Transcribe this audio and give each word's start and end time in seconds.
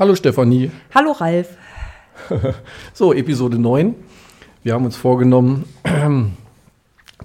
Hallo 0.00 0.14
Stefanie. 0.14 0.70
Hallo 0.94 1.12
Ralf. 1.12 1.58
so, 2.94 3.12
Episode 3.12 3.58
9. 3.58 3.94
Wir 4.62 4.72
haben 4.72 4.86
uns 4.86 4.96
vorgenommen, 4.96 5.66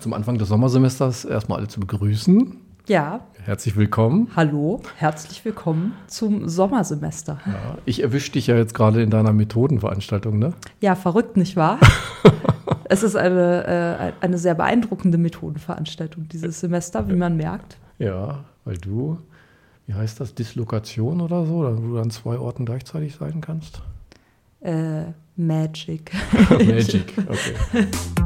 zum 0.02 0.14
Anfang 0.14 0.38
des 0.38 0.50
Sommersemesters 0.50 1.24
erstmal 1.24 1.60
alle 1.60 1.70
zu 1.70 1.80
begrüßen. 1.80 2.58
Ja. 2.88 3.22
Herzlich 3.46 3.78
willkommen. 3.78 4.30
Hallo, 4.36 4.82
herzlich 4.98 5.46
willkommen 5.46 5.94
zum 6.08 6.50
Sommersemester. 6.50 7.40
Ja, 7.46 7.78
ich 7.86 8.04
erwische 8.04 8.34
dich 8.34 8.48
ja 8.48 8.58
jetzt 8.58 8.74
gerade 8.74 9.02
in 9.02 9.10
deiner 9.10 9.32
Methodenveranstaltung, 9.32 10.38
ne? 10.38 10.52
Ja, 10.82 10.96
verrückt, 10.96 11.38
nicht 11.38 11.56
wahr? 11.56 11.80
es 12.90 13.04
ist 13.04 13.16
eine, 13.16 14.12
äh, 14.20 14.26
eine 14.26 14.38
sehr 14.38 14.54
beeindruckende 14.54 15.18
Methodenveranstaltung 15.18 16.28
dieses 16.28 16.60
Semester, 16.60 17.08
wie 17.08 17.16
man 17.16 17.38
merkt. 17.38 17.78
Ja, 18.00 18.44
weil 18.66 18.76
du, 18.76 19.20
wie 19.88 19.94
heißt 19.94 20.20
das, 20.20 20.34
Dislokation 20.34 21.22
oder 21.22 21.46
so, 21.46 21.56
wo 21.84 21.94
du 21.94 22.00
an 22.00 22.10
zwei 22.10 22.38
Orten 22.38 22.66
gleichzeitig 22.66 23.16
sein 23.16 23.42
kannst? 23.42 23.82
Äh, 24.62 25.12
Magic. 25.36 26.12
Magic, 26.50 27.14
okay. 27.18 27.88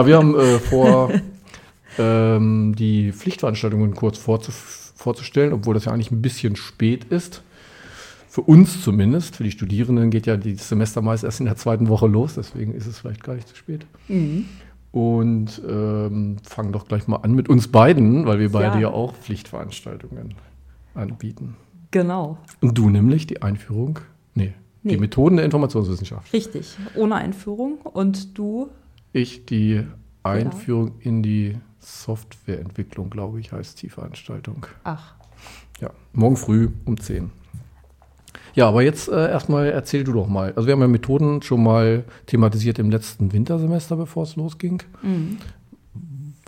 Ja, 0.00 0.06
wir 0.06 0.16
haben 0.16 0.34
äh, 0.38 0.58
vor, 0.58 1.10
ähm, 1.98 2.74
die 2.76 3.12
Pflichtveranstaltungen 3.12 3.94
kurz 3.94 4.18
vorzu 4.18 4.50
vorzustellen, 4.52 5.52
obwohl 5.54 5.74
das 5.74 5.86
ja 5.86 5.92
eigentlich 5.92 6.10
ein 6.10 6.20
bisschen 6.22 6.56
spät 6.56 7.04
ist. 7.04 7.42
Für 8.28 8.42
uns 8.42 8.82
zumindest, 8.82 9.36
für 9.36 9.44
die 9.44 9.50
Studierenden 9.50 10.10
geht 10.10 10.26
ja 10.26 10.36
das 10.36 10.68
Semester 10.68 11.00
meist 11.02 11.24
erst 11.24 11.40
in 11.40 11.46
der 11.46 11.56
zweiten 11.56 11.88
Woche 11.88 12.06
los, 12.06 12.34
deswegen 12.34 12.74
ist 12.74 12.86
es 12.86 12.98
vielleicht 12.98 13.24
gar 13.24 13.34
nicht 13.34 13.48
zu 13.48 13.56
spät. 13.56 13.86
Und 14.92 15.62
ähm, 15.68 16.36
fangen 16.48 16.72
doch 16.72 16.86
gleich 16.86 17.06
mal 17.08 17.16
an 17.16 17.32
mit 17.32 17.48
uns 17.48 17.68
beiden, 17.68 18.26
weil 18.26 18.38
wir 18.38 18.52
beide 18.52 18.74
ja, 18.76 18.80
Ja. 18.82 18.88
auch 18.90 19.14
Pflichtveranstaltungen 19.14 20.34
anbieten. 20.94 21.56
Genau, 21.92 22.38
Und 22.60 22.76
du 22.78 22.88
nämlich 22.90 23.26
die 23.26 23.42
Einführung, 23.42 23.98
nee, 24.34 24.52
die 24.84 24.88
Nee. 24.88 24.96
Methoden 24.98 25.36
der 25.36 25.44
Informationswissenschaft. 25.44 26.32
richtig. 26.32 26.76
Ohne 26.94 27.16
Einführung. 27.16 27.78
Und 27.82 28.36
du? 28.38 28.68
Ich 29.12 29.46
die 29.46 29.84
Einführung 30.22 31.00
in 31.00 31.22
die 31.22 31.58
Softwareentwicklung, 31.78 33.10
glaube 33.10 33.40
ich, 33.40 33.52
heißt 33.52 33.82
die 33.82 33.88
Veranstaltung. 33.88 34.66
Ach, 34.84 35.14
Ja, 35.80 35.90
morgen 36.12 36.36
früh 36.36 36.68
um 36.84 36.98
10. 36.98 37.30
Ja, 38.54 38.68
aber 38.68 38.82
jetzt 38.82 39.08
äh, 39.08 39.30
erstmal 39.30 39.66
erzähl 39.66 40.04
du 40.04 40.12
doch 40.12 40.26
mal. 40.26 40.52
Also 40.54 40.66
wir 40.66 40.72
haben 40.72 40.80
ja 40.80 40.88
Methoden 40.88 41.42
schon 41.42 41.62
mal 41.62 42.04
thematisiert 42.26 42.78
im 42.78 42.90
letzten 42.90 43.32
Wintersemester, 43.32 43.96
bevor 43.96 44.24
es 44.24 44.36
losging, 44.36 44.82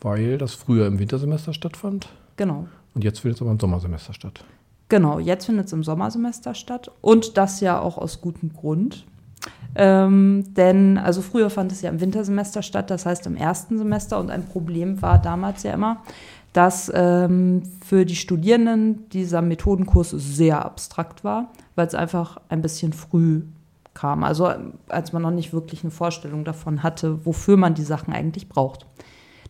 weil 0.00 0.38
das 0.38 0.54
früher 0.54 0.86
im 0.86 0.98
Wintersemester 0.98 1.54
stattfand 1.54 2.08
genau. 2.36 2.66
und 2.94 3.04
jetzt 3.04 3.20
findet 3.20 3.36
es 3.36 3.42
aber 3.42 3.52
im 3.52 3.60
Sommersemester 3.60 4.12
statt. 4.12 4.44
Genau, 4.88 5.18
jetzt 5.18 5.46
findet 5.46 5.66
es 5.66 5.72
im 5.72 5.84
Sommersemester 5.84 6.54
statt 6.54 6.90
und 7.00 7.38
das 7.38 7.60
ja 7.60 7.80
auch 7.80 7.98
aus 7.98 8.20
gutem 8.20 8.52
Grund. 8.52 9.06
Ähm, 9.74 10.44
denn 10.54 10.98
also 10.98 11.22
früher 11.22 11.48
fand 11.48 11.72
es 11.72 11.80
ja 11.80 11.90
im 11.90 12.00
Wintersemester 12.00 12.62
statt, 12.62 12.90
das 12.90 13.06
heißt 13.06 13.26
im 13.26 13.36
ersten 13.36 13.78
Semester 13.78 14.18
und 14.18 14.30
ein 14.30 14.44
Problem 14.44 15.00
war 15.00 15.20
damals 15.20 15.62
ja 15.62 15.72
immer, 15.72 16.02
dass 16.52 16.92
ähm, 16.94 17.62
für 17.84 18.04
die 18.04 18.16
Studierenden 18.16 19.08
dieser 19.10 19.40
Methodenkurs 19.40 20.10
sehr 20.10 20.64
abstrakt 20.64 21.24
war, 21.24 21.50
weil 21.74 21.86
es 21.86 21.94
einfach 21.94 22.38
ein 22.50 22.60
bisschen 22.60 22.92
früh 22.92 23.42
kam. 23.94 24.24
Also 24.24 24.50
ähm, 24.50 24.74
als 24.88 25.14
man 25.14 25.22
noch 25.22 25.30
nicht 25.30 25.54
wirklich 25.54 25.82
eine 25.82 25.90
Vorstellung 25.90 26.44
davon 26.44 26.82
hatte, 26.82 27.24
wofür 27.24 27.56
man 27.56 27.74
die 27.74 27.82
Sachen 27.82 28.12
eigentlich 28.12 28.48
braucht. 28.48 28.86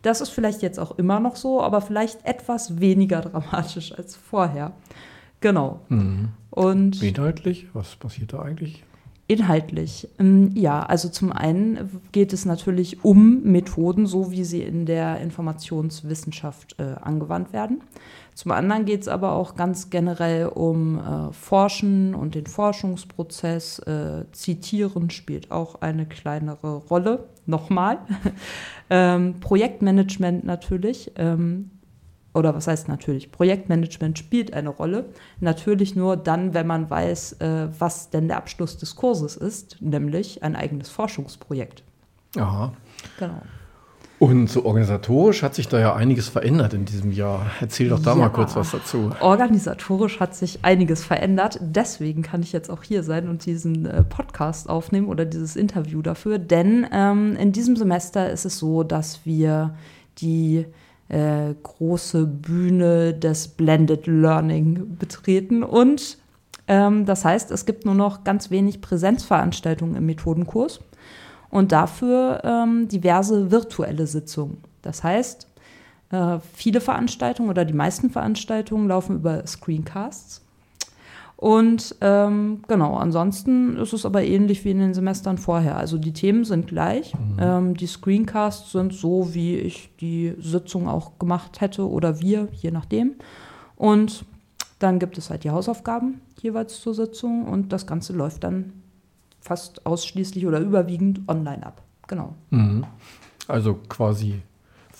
Das 0.01 0.21
ist 0.21 0.29
vielleicht 0.29 0.61
jetzt 0.61 0.79
auch 0.79 0.97
immer 0.97 1.19
noch 1.19 1.35
so, 1.35 1.61
aber 1.61 1.81
vielleicht 1.81 2.25
etwas 2.25 2.79
weniger 2.79 3.21
dramatisch 3.21 3.93
als 3.97 4.15
vorher. 4.15 4.71
Genau. 5.41 5.81
Und 6.49 7.01
Inhaltlich, 7.01 7.67
was 7.73 7.95
passiert 7.95 8.31
da 8.31 8.41
eigentlich? 8.41 8.83
Inhaltlich, 9.27 10.09
ähm, 10.19 10.51
ja, 10.53 10.83
also 10.83 11.09
zum 11.09 11.31
einen 11.31 12.01
geht 12.11 12.33
es 12.33 12.45
natürlich 12.45 13.03
um 13.05 13.43
Methoden, 13.43 14.05
so 14.05 14.31
wie 14.31 14.43
sie 14.43 14.61
in 14.61 14.85
der 14.85 15.19
Informationswissenschaft 15.21 16.75
äh, 16.79 16.95
angewandt 17.01 17.53
werden. 17.53 17.81
Zum 18.35 18.51
anderen 18.51 18.85
geht 18.85 19.01
es 19.01 19.07
aber 19.07 19.33
auch 19.33 19.55
ganz 19.55 19.89
generell 19.89 20.47
um 20.47 20.97
äh, 20.97 21.31
Forschen 21.31 22.15
und 22.15 22.35
den 22.35 22.47
Forschungsprozess. 22.47 23.79
Äh, 23.79 24.25
Zitieren 24.31 25.09
spielt 25.09 25.51
auch 25.51 25.81
eine 25.81 26.05
kleinere 26.05 26.77
Rolle. 26.77 27.27
Nochmal. 27.45 27.99
ähm, 28.89 29.39
Projektmanagement 29.39 30.45
natürlich. 30.45 31.11
Ähm, 31.15 31.71
oder 32.33 32.55
was 32.55 32.67
heißt 32.67 32.87
natürlich? 32.87 33.31
Projektmanagement 33.31 34.17
spielt 34.17 34.53
eine 34.53 34.69
Rolle. 34.69 35.05
Natürlich 35.39 35.95
nur 35.95 36.17
dann, 36.17 36.53
wenn 36.53 36.67
man 36.67 36.89
weiß, 36.89 37.33
äh, 37.33 37.67
was 37.77 38.09
denn 38.09 38.27
der 38.27 38.37
Abschluss 38.37 38.77
des 38.77 38.95
Kurses 38.95 39.35
ist, 39.35 39.77
nämlich 39.81 40.43
ein 40.43 40.55
eigenes 40.55 40.89
Forschungsprojekt. 40.89 41.83
Aha. 42.37 42.73
Genau. 43.19 43.41
Und 44.19 44.47
so 44.49 44.63
organisatorisch 44.63 45.43
hat 45.43 45.53
sich 45.53 45.67
da 45.67 45.79
ja 45.79 45.95
einiges 45.95 46.29
verändert 46.29 46.73
in 46.73 46.85
diesem 46.85 47.11
Jahr. 47.11 47.47
Erzähl 47.59 47.89
doch 47.89 47.99
da 47.99 48.11
Ja. 48.11 48.15
mal 48.15 48.29
kurz 48.29 48.55
was 48.55 48.71
dazu. 48.71 49.11
Organisatorisch 49.19 50.21
hat 50.21 50.33
sich 50.33 50.59
einiges 50.63 51.03
verändert. 51.03 51.59
Deswegen 51.61 52.21
kann 52.21 52.41
ich 52.41 52.53
jetzt 52.53 52.69
auch 52.69 52.83
hier 52.83 53.03
sein 53.03 53.27
und 53.27 53.45
diesen 53.45 53.85
äh, 53.85 54.01
Podcast 54.03 54.69
aufnehmen 54.69 55.07
oder 55.09 55.25
dieses 55.25 55.57
Interview 55.57 56.01
dafür. 56.01 56.39
Denn 56.39 56.87
ähm, 56.93 57.35
in 57.35 57.51
diesem 57.51 57.75
Semester 57.75 58.29
ist 58.31 58.45
es 58.45 58.59
so, 58.59 58.83
dass 58.83 59.25
wir 59.25 59.75
die 60.19 60.67
äh, 61.13 61.53
große 61.61 62.25
Bühne 62.25 63.13
des 63.13 63.47
Blended 63.47 64.07
Learning 64.07 64.97
betreten. 64.97 65.63
Und 65.63 66.17
ähm, 66.67 67.05
das 67.05 67.23
heißt, 67.23 67.51
es 67.51 67.65
gibt 67.65 67.85
nur 67.85 67.93
noch 67.93 68.23
ganz 68.23 68.49
wenig 68.49 68.81
Präsenzveranstaltungen 68.81 69.95
im 69.95 70.05
Methodenkurs 70.07 70.79
und 71.49 71.71
dafür 71.71 72.41
ähm, 72.43 72.87
diverse 72.87 73.51
virtuelle 73.51 74.07
Sitzungen. 74.07 74.57
Das 74.81 75.03
heißt, 75.03 75.47
äh, 76.09 76.39
viele 76.53 76.81
Veranstaltungen 76.81 77.49
oder 77.49 77.63
die 77.63 77.73
meisten 77.73 78.09
Veranstaltungen 78.09 78.87
laufen 78.87 79.17
über 79.17 79.45
Screencasts. 79.45 80.42
Und 81.35 81.95
ähm, 82.01 82.61
genau, 82.67 82.95
ansonsten 82.95 83.75
ist 83.77 83.91
es 83.91 84.05
aber 84.05 84.23
ähnlich 84.23 84.63
wie 84.63 84.71
in 84.71 84.79
den 84.79 84.93
Semestern 84.93 85.37
vorher. 85.37 85.77
Also 85.77 85.97
die 85.97 86.13
Themen 86.13 86.45
sind 86.45 86.67
gleich. 86.67 87.13
Ähm, 87.37 87.75
die 87.75 87.87
Screencasts 87.87 88.71
sind 88.71 88.93
so, 88.93 89.33
wie 89.33 89.57
ich 89.57 89.89
die 89.99 90.35
Sitzung 90.39 90.87
auch 90.87 91.19
gemacht 91.19 91.59
hätte 91.59 91.89
oder 91.89 92.21
wir, 92.21 92.47
je 92.53 92.71
nachdem. 92.71 93.15
Und 93.75 94.25
dann 94.79 94.99
gibt 94.99 95.17
es 95.17 95.29
halt 95.29 95.43
die 95.43 95.51
Hausaufgaben 95.51 96.21
jeweils 96.41 96.81
zur 96.81 96.93
Sitzung 96.93 97.47
und 97.47 97.73
das 97.73 97.87
Ganze 97.87 98.13
läuft 98.13 98.43
dann 98.43 98.73
fast 99.39 99.85
ausschließlich 99.85 100.45
oder 100.45 100.59
überwiegend 100.59 101.21
online 101.27 101.65
ab. 101.65 101.81
Genau. 102.07 102.35
Mhm. 102.49 102.85
Also 103.47 103.75
quasi 103.89 104.41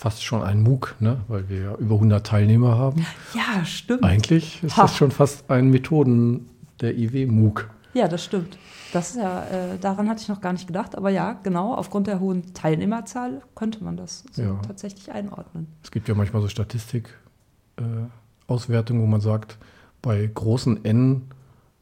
fast 0.04 0.22
schon 0.22 0.44
ein 0.44 0.62
MOOC, 0.64 0.96
ne? 1.00 1.22
weil 1.30 1.48
wir 1.48 1.62
ja 1.62 1.76
über 1.76 1.96
100 1.96 2.28
Teilnehmer 2.28 2.78
haben. 2.78 3.06
Ja, 3.34 3.64
stimmt. 3.64 4.04
Eigentlich 4.04 4.62
ist 4.62 4.76
Ha. 4.76 4.82
das 4.82 4.98
schon 4.98 5.12
fast 5.12 5.50
ein 5.50 5.70
Methoden 5.70 6.50
der 6.82 6.98
IW 6.98 7.26
MOOC. 7.28 7.70
Ja, 7.94 8.10
das 8.10 8.22
stimmt. 8.26 8.58
Das 8.92 9.12
ist 9.12 9.16
ja, 9.16 9.46
äh, 9.46 9.78
daran 9.80 10.10
hatte 10.10 10.22
ich 10.22 10.28
noch 10.28 10.42
gar 10.42 10.52
nicht 10.52 10.68
gedacht, 10.68 10.98
aber 10.98 11.10
ja, 11.10 11.40
genau, 11.42 11.74
aufgrund 11.74 12.08
der 12.08 12.20
hohen 12.20 12.54
Teilnehmerzahl 12.54 13.44
könnte 13.56 13.82
man 13.82 13.96
das 13.96 14.26
so 14.34 14.42
Ja. 14.42 14.60
tatsächlich 14.68 15.10
einordnen. 15.10 15.68
Es 15.84 15.90
gibt 15.90 16.10
ja 16.10 16.16
manchmal 16.16 16.42
so 16.42 16.50
Statistik-Auswertungen, 16.50 19.00
äh, 19.00 19.04
wo 19.04 19.08
man 19.08 19.22
sagt, 19.22 19.58
bei 20.02 20.30
großen 20.34 20.84
N 20.84 21.22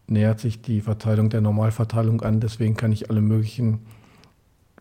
nähert 0.06 0.40
sich 0.40 0.62
die 0.62 0.82
Verteilung 0.82 1.32
der 1.32 1.42
Normalverteilung 1.42 2.22
an, 2.22 2.40
deswegen 2.40 2.78
kann 2.78 2.92
ich 2.92 3.10
alle 3.10 3.22
möglichen 3.22 3.80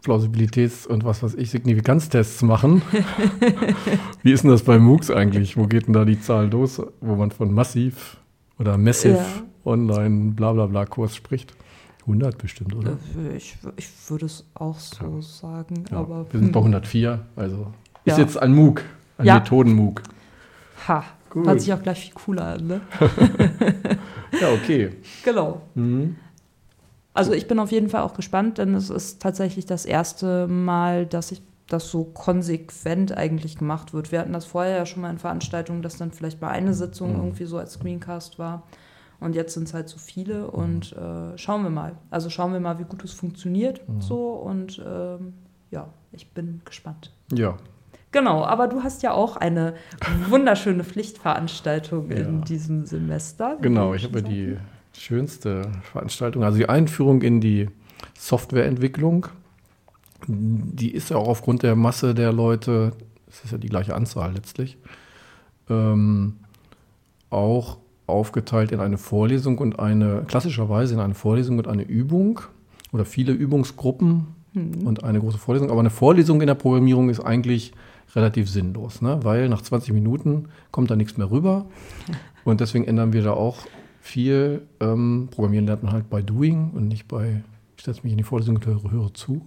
Plausibilitäts- 0.03 0.87
und 0.87 1.05
was 1.05 1.23
weiß 1.23 1.35
ich, 1.35 1.51
Signifikanztests 1.51 2.43
machen. 2.43 2.83
Wie 4.23 4.33
ist 4.33 4.45
denn 4.45 4.51
das 4.51 4.63
bei 4.63 4.79
MOOCs 4.79 5.11
eigentlich? 5.11 5.57
Wo 5.57 5.67
geht 5.67 5.87
denn 5.87 5.93
da 5.95 6.05
die 6.05 6.21
Zahl 6.21 6.49
los, 6.51 6.81
wo 7.01 7.17
man 7.17 7.31
von 7.31 7.53
massiv 7.53 8.17
oder 8.59 8.79
massive 8.79 9.15
Ja. 9.17 9.27
online 9.65 10.33
bla 10.33 10.53
bla 10.53 10.67
bla 10.67 10.87
Kurs 10.87 11.15
spricht? 11.17 11.55
100 12.03 12.39
bestimmt, 12.39 12.75
oder? 12.75 12.93
Äh, 13.33 13.37
Ich, 13.37 13.57
ich 13.77 13.89
würde 14.09 14.27
es 14.27 14.47
auch 14.55 14.79
so 14.79 15.21
sagen, 15.21 15.85
Ja, 15.91 15.99
aber 15.99 16.27
wir 16.33 16.41
sind 16.41 16.51
bei 16.53 16.61
hm, 16.61 16.67
104, 16.75 17.21
also 17.37 17.67
ist 18.05 18.17
Ja. 18.17 18.23
jetzt 18.25 18.39
ein 18.41 18.55
MOOC, 18.55 18.83
ein 19.19 19.27
Ja. 19.27 19.35
Methoden-MOOC. 19.35 20.03
ha, 20.89 21.05
Gut. 21.29 21.47
hört 21.47 21.61
sich 21.61 21.73
auch 21.75 21.83
gleich 21.83 22.01
viel 22.01 22.15
cooler 22.15 22.55
an, 22.55 22.67
ne? 22.67 22.81
Ja, 24.41 24.49
okay. 24.53 24.91
Genau. 25.25 25.61
Mhm. 25.75 26.17
Also 27.21 27.35
ich 27.35 27.47
bin 27.47 27.59
auf 27.59 27.71
jeden 27.71 27.91
Fall 27.91 28.01
auch 28.01 28.15
gespannt, 28.15 28.57
denn 28.57 28.75
es 28.75 28.89
ist 28.89 29.21
tatsächlich 29.21 29.67
das 29.67 29.85
erste 29.85 30.49
Mal, 30.49 31.05
dass 31.05 31.33
ich 31.33 31.43
das 31.69 31.91
so 31.91 32.05
konsequent 32.05 33.15
eigentlich 33.15 33.59
gemacht 33.59 33.93
wird. 33.93 34.11
Wir 34.11 34.21
hatten 34.21 34.33
das 34.33 34.47
vorher 34.47 34.75
ja 34.79 34.87
schon 34.87 35.03
mal 35.03 35.11
in 35.11 35.19
Veranstaltungen, 35.19 35.83
dass 35.83 35.99
dann 35.99 36.13
vielleicht 36.13 36.41
mal 36.41 36.49
eine 36.49 36.73
Sitzung 36.73 37.15
irgendwie 37.17 37.45
so 37.45 37.59
als 37.59 37.75
Screencast 37.75 38.39
war. 38.39 38.63
Und 39.21 39.35
jetzt 39.35 39.53
sind 39.53 39.65
es 39.65 39.75
halt 39.75 39.91
so 39.91 39.99
viele 39.99 40.51
und 40.51 40.95
äh, 40.95 41.37
schauen 41.37 41.63
wir 41.63 41.69
mal. 41.69 41.93
Also 42.09 42.31
schauen 42.31 42.55
wir 42.55 42.61
mal, 42.61 42.79
wie 42.79 42.85
gut 42.85 43.05
es 43.05 43.13
funktioniert 43.13 43.83
so 43.99 44.31
und 44.31 44.83
ähm, 44.83 45.35
ja, 45.71 45.89
ich 46.13 46.33
bin 46.33 46.63
gespannt. 46.65 47.13
Ja, 47.35 47.59
Genau, 48.13 48.45
aber 48.45 48.67
du 48.67 48.83
hast 48.83 49.03
ja 49.03 49.13
auch 49.13 49.37
eine 49.37 49.75
wunderschöne 50.31 50.85
Pflichtveranstaltung 50.85 52.11
in 52.11 52.39
Ja. 52.39 52.45
diesem 52.45 52.87
Semester. 52.87 53.57
Genau, 53.61 53.93
ich 53.95 54.05
habe 54.05 54.23
die 54.23 54.57
schönste 55.01 55.63
Veranstaltung, 55.83 56.45
also 56.45 56.59
die 56.59 56.69
Einführung 56.69 57.23
in 57.23 57.41
die 57.41 57.69
Softwareentwicklung. 58.19 59.29
Die 60.27 60.91
ist 60.91 61.09
ja 61.09 61.17
auch 61.17 61.29
aufgrund 61.29 61.63
der 61.63 61.75
Masse 61.75 62.15
der 62.15 62.33
Leute, 62.33 62.93
es 63.27 63.43
ist 63.43 63.53
ja 63.53 63.59
die 63.59 63.69
gleiche 63.69 63.95
Anzahl 63.95 64.35
letztlich, 64.35 64.77
ähm, 65.71 66.37
auch 67.31 67.79
aufgeteilt 68.07 68.73
in 68.73 68.81
eine 68.81 68.99
Vorlesung 68.99 69.57
und 69.59 69.79
eine, 69.79 70.25
klassischerweise 70.27 70.95
in 70.95 71.01
eine 71.01 71.15
Vorlesung 71.15 71.57
und 71.57 71.67
eine 71.67 71.83
Übung 71.83 72.41
oder 72.93 73.07
viele 73.07 73.33
Übungsgruppen 73.33 74.27
und 74.55 75.03
eine 75.03 75.21
große 75.21 75.39
Vorlesung. 75.39 75.71
Aber 75.71 75.81
eine 75.81 75.91
Vorlesung 75.91 76.43
in 76.43 76.47
der 76.47 76.55
Programmierung 76.57 77.09
ist 77.09 77.21
eigentlich 77.21 77.73
relativ 78.15 78.51
sinnlos, 78.51 79.01
ne? 79.01 79.21
weil 79.23 79.49
nach 79.49 79.63
20 79.63 79.95
Minuten 79.95 80.49
kommt 80.73 80.91
da 80.91 80.97
nichts 80.97 81.17
mehr 81.17 81.31
rüber. 81.31 81.67
Und 82.45 82.61
deswegen 82.61 82.87
ändern 82.87 83.13
wir 83.13 83.23
da 83.23 83.33
auch 83.33 83.67
viel. 84.01 84.63
Ähm, 84.81 85.29
Programmieren 85.31 85.67
lernt 85.67 85.83
man 85.83 85.93
halt 85.93 86.11
bei 86.11 86.23
Doing 86.23 86.71
und 86.75 86.89
nicht 86.89 87.07
bei, 87.07 87.43
ich 87.77 87.85
setze 87.85 88.01
mich 88.03 88.13
in 88.13 88.19
die 88.19 88.25
Vorlesung 88.25 88.57
und 88.57 88.67
höre, 88.67 88.91
höre 88.91 89.15
zu. 89.15 89.43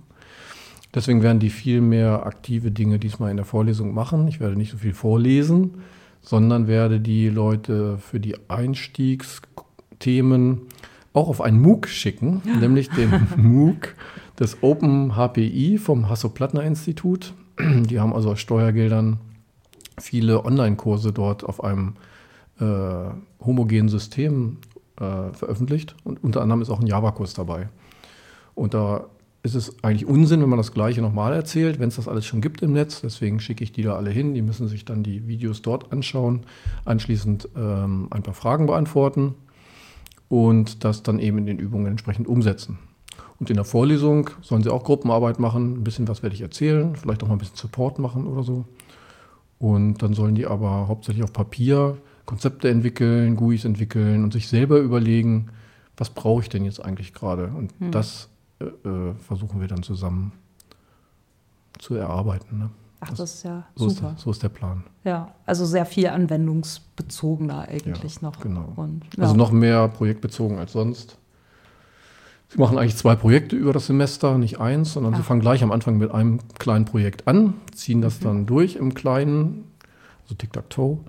Deswegen 0.94 1.24
werden 1.24 1.40
die 1.40 1.50
viel 1.50 1.82
mehr 1.82 2.26
aktive 2.26 2.72
Dinge 2.72 3.00
diesmal 3.00 3.32
in 3.32 3.38
der 3.38 3.46
Vorlesung 3.46 3.94
machen. 3.94 4.28
Ich 4.28 4.40
werde 4.40 4.56
nicht 4.56 4.72
so 4.72 4.78
viel 4.78 4.94
vorlesen, 4.94 5.82
sondern 6.22 6.68
werde 6.68 7.00
die 7.00 7.30
Leute 7.30 7.98
für 7.98 8.20
die 8.20 8.36
Einstiegsthemen 8.48 10.62
auch 11.14 11.30
auf 11.30 11.42
einen 11.42 11.62
MOOC 11.62 11.88
schicken, 11.88 12.42
nämlich 12.60 12.90
den 12.90 13.12
MOOC 13.38 13.96
des 14.40 14.62
Open 14.62 15.16
HPI 15.16 15.80
vom 15.80 16.10
Hasso-Plattner-Institut. 16.10 17.34
Die 17.60 18.00
haben 18.00 18.14
also 18.14 18.32
aus 18.32 18.40
Steuergeldern 18.40 19.20
viele 20.00 20.46
Online-Kurse 20.46 21.12
dort 21.12 21.44
auf 21.44 21.64
einem 21.64 21.96
äh, 22.60 22.66
homogenen 23.46 23.90
System 23.90 24.58
äh, 24.98 25.34
veröffentlicht 25.34 25.96
und 26.04 26.24
unter 26.24 26.42
anderem 26.42 26.62
ist 26.62 26.70
auch 26.70 26.80
ein 26.80 26.88
Java-Kurs 26.88 27.34
dabei. 27.34 27.70
Und 28.56 28.74
da 28.74 29.06
ist 29.44 29.56
es 29.56 29.84
eigentlich 29.84 30.06
Unsinn, 30.06 30.42
wenn 30.42 30.50
man 30.50 30.58
das 30.58 30.72
Gleiche 30.72 31.02
nochmal 31.02 31.34
erzählt, 31.34 31.78
wenn 31.80 31.90
es 31.90 31.98
das 31.98 32.08
alles 32.08 32.26
schon 32.26 32.40
gibt 32.40 32.62
im 32.62 32.72
Netz. 32.72 33.02
Deswegen 33.02 33.42
schicke 33.42 33.64
ich 33.64 33.74
die 33.74 33.84
da 33.84 33.96
alle 33.96 34.10
hin. 34.10 34.34
Die 34.34 34.42
müssen 34.42 34.70
sich 34.70 34.86
dann 34.86 35.04
die 35.04 35.28
Videos 35.28 35.62
dort 35.62 35.92
anschauen, 35.92 36.42
anschließend 36.86 37.50
ähm, 37.58 38.08
ein 38.10 38.24
paar 38.24 38.34
Fragen 38.34 38.68
beantworten 38.68 39.36
und 40.30 40.86
das 40.86 41.04
dann 41.04 41.20
eben 41.20 41.38
in 41.40 41.46
den 41.46 41.60
Übungen 41.60 41.88
entsprechend 41.88 42.28
umsetzen. 42.28 42.80
Und 43.40 43.50
in 43.50 43.58
der 43.58 43.66
Vorlesung 43.66 44.30
sollen 44.42 44.64
sie 44.64 44.72
auch 44.72 44.86
Gruppenarbeit 44.86 45.40
machen, 45.40 45.74
ein 45.74 45.84
bisschen 45.84 46.08
was 46.08 46.24
werde 46.24 46.36
ich 46.36 46.42
erzählen, 46.42 46.96
vielleicht 46.96 47.22
auch 47.24 47.28
mal 47.28 47.36
ein 47.36 47.40
bisschen 47.40 47.58
Support 47.58 48.00
machen 48.00 48.26
oder 48.26 48.44
so. 48.44 48.64
Und 49.60 50.02
dann 50.02 50.14
sollen 50.14 50.36
die 50.36 50.46
aber 50.46 50.88
hauptsächlich 50.88 51.24
auf 51.24 51.34
Papier 51.34 51.98
Konzepte 52.26 52.70
entwickeln, 52.70 53.36
GUIs 53.36 53.66
entwickeln 53.66 54.24
und 54.24 54.34
sich 54.34 54.48
selber 54.48 54.80
überlegen, 54.80 55.48
was 55.98 56.10
brauche 56.10 56.42
ich 56.42 56.50
denn 56.50 56.66
jetzt 56.66 56.84
eigentlich 56.84 57.14
gerade? 57.14 57.48
Und 57.48 57.74
das 57.92 58.30
äh, 58.60 58.66
äh, 58.66 59.14
versuchen 59.16 59.60
wir 59.62 59.68
dann 59.68 59.84
zusammen 59.84 60.32
zu 61.80 61.96
erarbeiten. 61.96 62.58
Ne? 62.60 62.70
Ach, 63.02 63.10
das 63.10 63.36
ist 63.36 63.44
ja 63.44 63.66
So 63.76 63.88
ist, 63.88 63.96
super. 63.98 64.10
der, 64.12 64.18
so 64.18 64.32
ist 64.32 64.42
der 64.44 64.50
Plan. 64.50 64.84
Ja, 65.04 65.34
also 65.46 65.66
sehr 65.66 65.86
viel 65.86 66.08
anwendungsbezogener 66.08 67.68
eigentlich 67.68 68.16
Ja, 68.16 68.22
noch. 68.22 68.40
genau. 68.40 68.72
Und, 68.76 69.04
ja. 69.18 69.24
Also 69.24 69.36
noch 69.36 69.52
mehr 69.52 69.88
projektbezogen 69.90 70.58
als 70.58 70.72
sonst. 70.72 71.18
Sie 72.50 72.60
machen 72.60 72.78
eigentlich 72.78 72.96
zwei 72.98 73.16
Projekte 73.16 73.56
über 73.56 73.74
das 73.74 73.88
Semester, 73.88 74.38
nicht 74.38 74.60
eins, 74.60 74.94
sondern 74.94 75.16
sie 75.16 75.22
Ach. 75.22 75.26
fangen 75.26 75.42
gleich 75.42 75.64
am 75.64 75.72
Anfang 75.72 75.98
mit 75.98 76.12
einem 76.12 76.40
kleinen 76.60 76.86
Projekt 76.86 77.28
an, 77.28 77.56
ziehen 77.74 78.02
das 78.02 78.20
Mhm. 78.20 78.24
dann 78.24 78.46
durch 78.46 78.76
im 78.76 78.94
Kleinen, 78.94 79.66
also 80.24 80.36
Tic-Tac-Toe. 80.36 81.00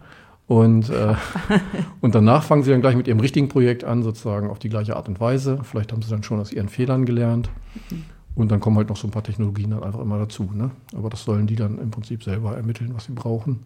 Und, 0.46 0.90
äh, 0.90 1.14
und 2.00 2.14
danach 2.14 2.42
fangen 2.44 2.62
sie 2.62 2.70
dann 2.70 2.80
gleich 2.80 2.96
mit 2.96 3.08
ihrem 3.08 3.20
richtigen 3.20 3.48
Projekt 3.48 3.84
an, 3.84 4.02
sozusagen 4.02 4.50
auf 4.50 4.58
die 4.58 4.68
gleiche 4.68 4.96
Art 4.96 5.08
und 5.08 5.18
Weise. 5.20 5.60
Vielleicht 5.62 5.92
haben 5.92 6.02
sie 6.02 6.10
dann 6.10 6.22
schon 6.22 6.40
aus 6.40 6.52
ihren 6.52 6.68
Fehlern 6.68 7.06
gelernt. 7.06 7.48
Mhm. 7.90 8.04
Und 8.36 8.50
dann 8.50 8.60
kommen 8.60 8.76
halt 8.76 8.88
noch 8.88 8.96
so 8.96 9.06
ein 9.06 9.10
paar 9.12 9.22
Technologien 9.22 9.70
dann 9.70 9.82
einfach 9.82 10.00
immer 10.00 10.18
dazu. 10.18 10.50
Ne? 10.52 10.70
Aber 10.94 11.08
das 11.08 11.24
sollen 11.24 11.46
die 11.46 11.56
dann 11.56 11.78
im 11.78 11.90
Prinzip 11.90 12.24
selber 12.24 12.56
ermitteln, 12.56 12.90
was 12.94 13.04
sie 13.04 13.12
brauchen. 13.12 13.60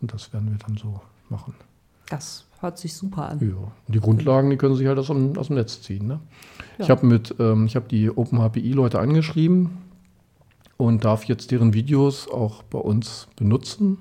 Und 0.00 0.12
das 0.12 0.32
werden 0.32 0.50
wir 0.50 0.58
dann 0.66 0.76
so 0.76 1.00
machen. 1.28 1.54
das 2.08 2.44
hört 2.60 2.78
sich 2.78 2.94
super 2.94 3.28
an. 3.28 3.40
Ja, 3.40 3.54
und 3.56 3.94
die 3.94 4.00
Grundlagen, 4.00 4.48
die 4.48 4.56
können 4.56 4.74
sich 4.76 4.86
halt 4.86 4.98
aus 4.98 5.08
dem, 5.08 5.36
aus 5.36 5.48
dem 5.48 5.56
Netz 5.56 5.82
ziehen. 5.82 6.06
Ne? 6.06 6.20
Ich 6.78 6.88
Ja. 6.88 6.96
habe 6.96 7.04
mit, 7.06 7.34
ähm, 7.38 7.66
ich 7.66 7.76
habe 7.76 7.86
die 7.88 8.10
OpenHPI-Leute 8.10 8.98
angeschrieben 8.98 9.70
und 10.78 11.04
darf 11.04 11.24
jetzt 11.24 11.50
deren 11.50 11.74
Videos 11.74 12.28
auch 12.30 12.62
bei 12.62 12.78
uns 12.78 13.28
benutzen 13.36 13.98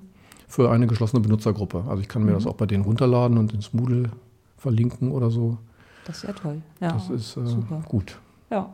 für 0.56 0.72
eine 0.72 0.88
geschlossene 0.88 1.22
Benutzergruppe. 1.22 1.84
Also 1.90 2.02
ich 2.02 2.08
kann 2.08 2.24
mir 2.24 2.32
Mhm. 2.32 2.36
das 2.36 2.48
auch 2.48 2.56
bei 2.56 2.66
denen 2.66 2.84
runterladen 2.86 3.38
und 3.38 3.54
ins 3.54 3.74
Moodle 3.74 4.10
verlinken 4.58 5.12
oder 5.12 5.30
so. 5.30 5.58
Das 6.06 6.18
ist 6.18 6.24
ja 6.24 6.32
toll. 6.34 6.62
Ja, 6.80 6.94
das 6.94 7.10
ist 7.10 7.36
äh, 7.36 7.46
super. 7.46 7.82
gut. 7.90 8.18
Ja, 8.50 8.70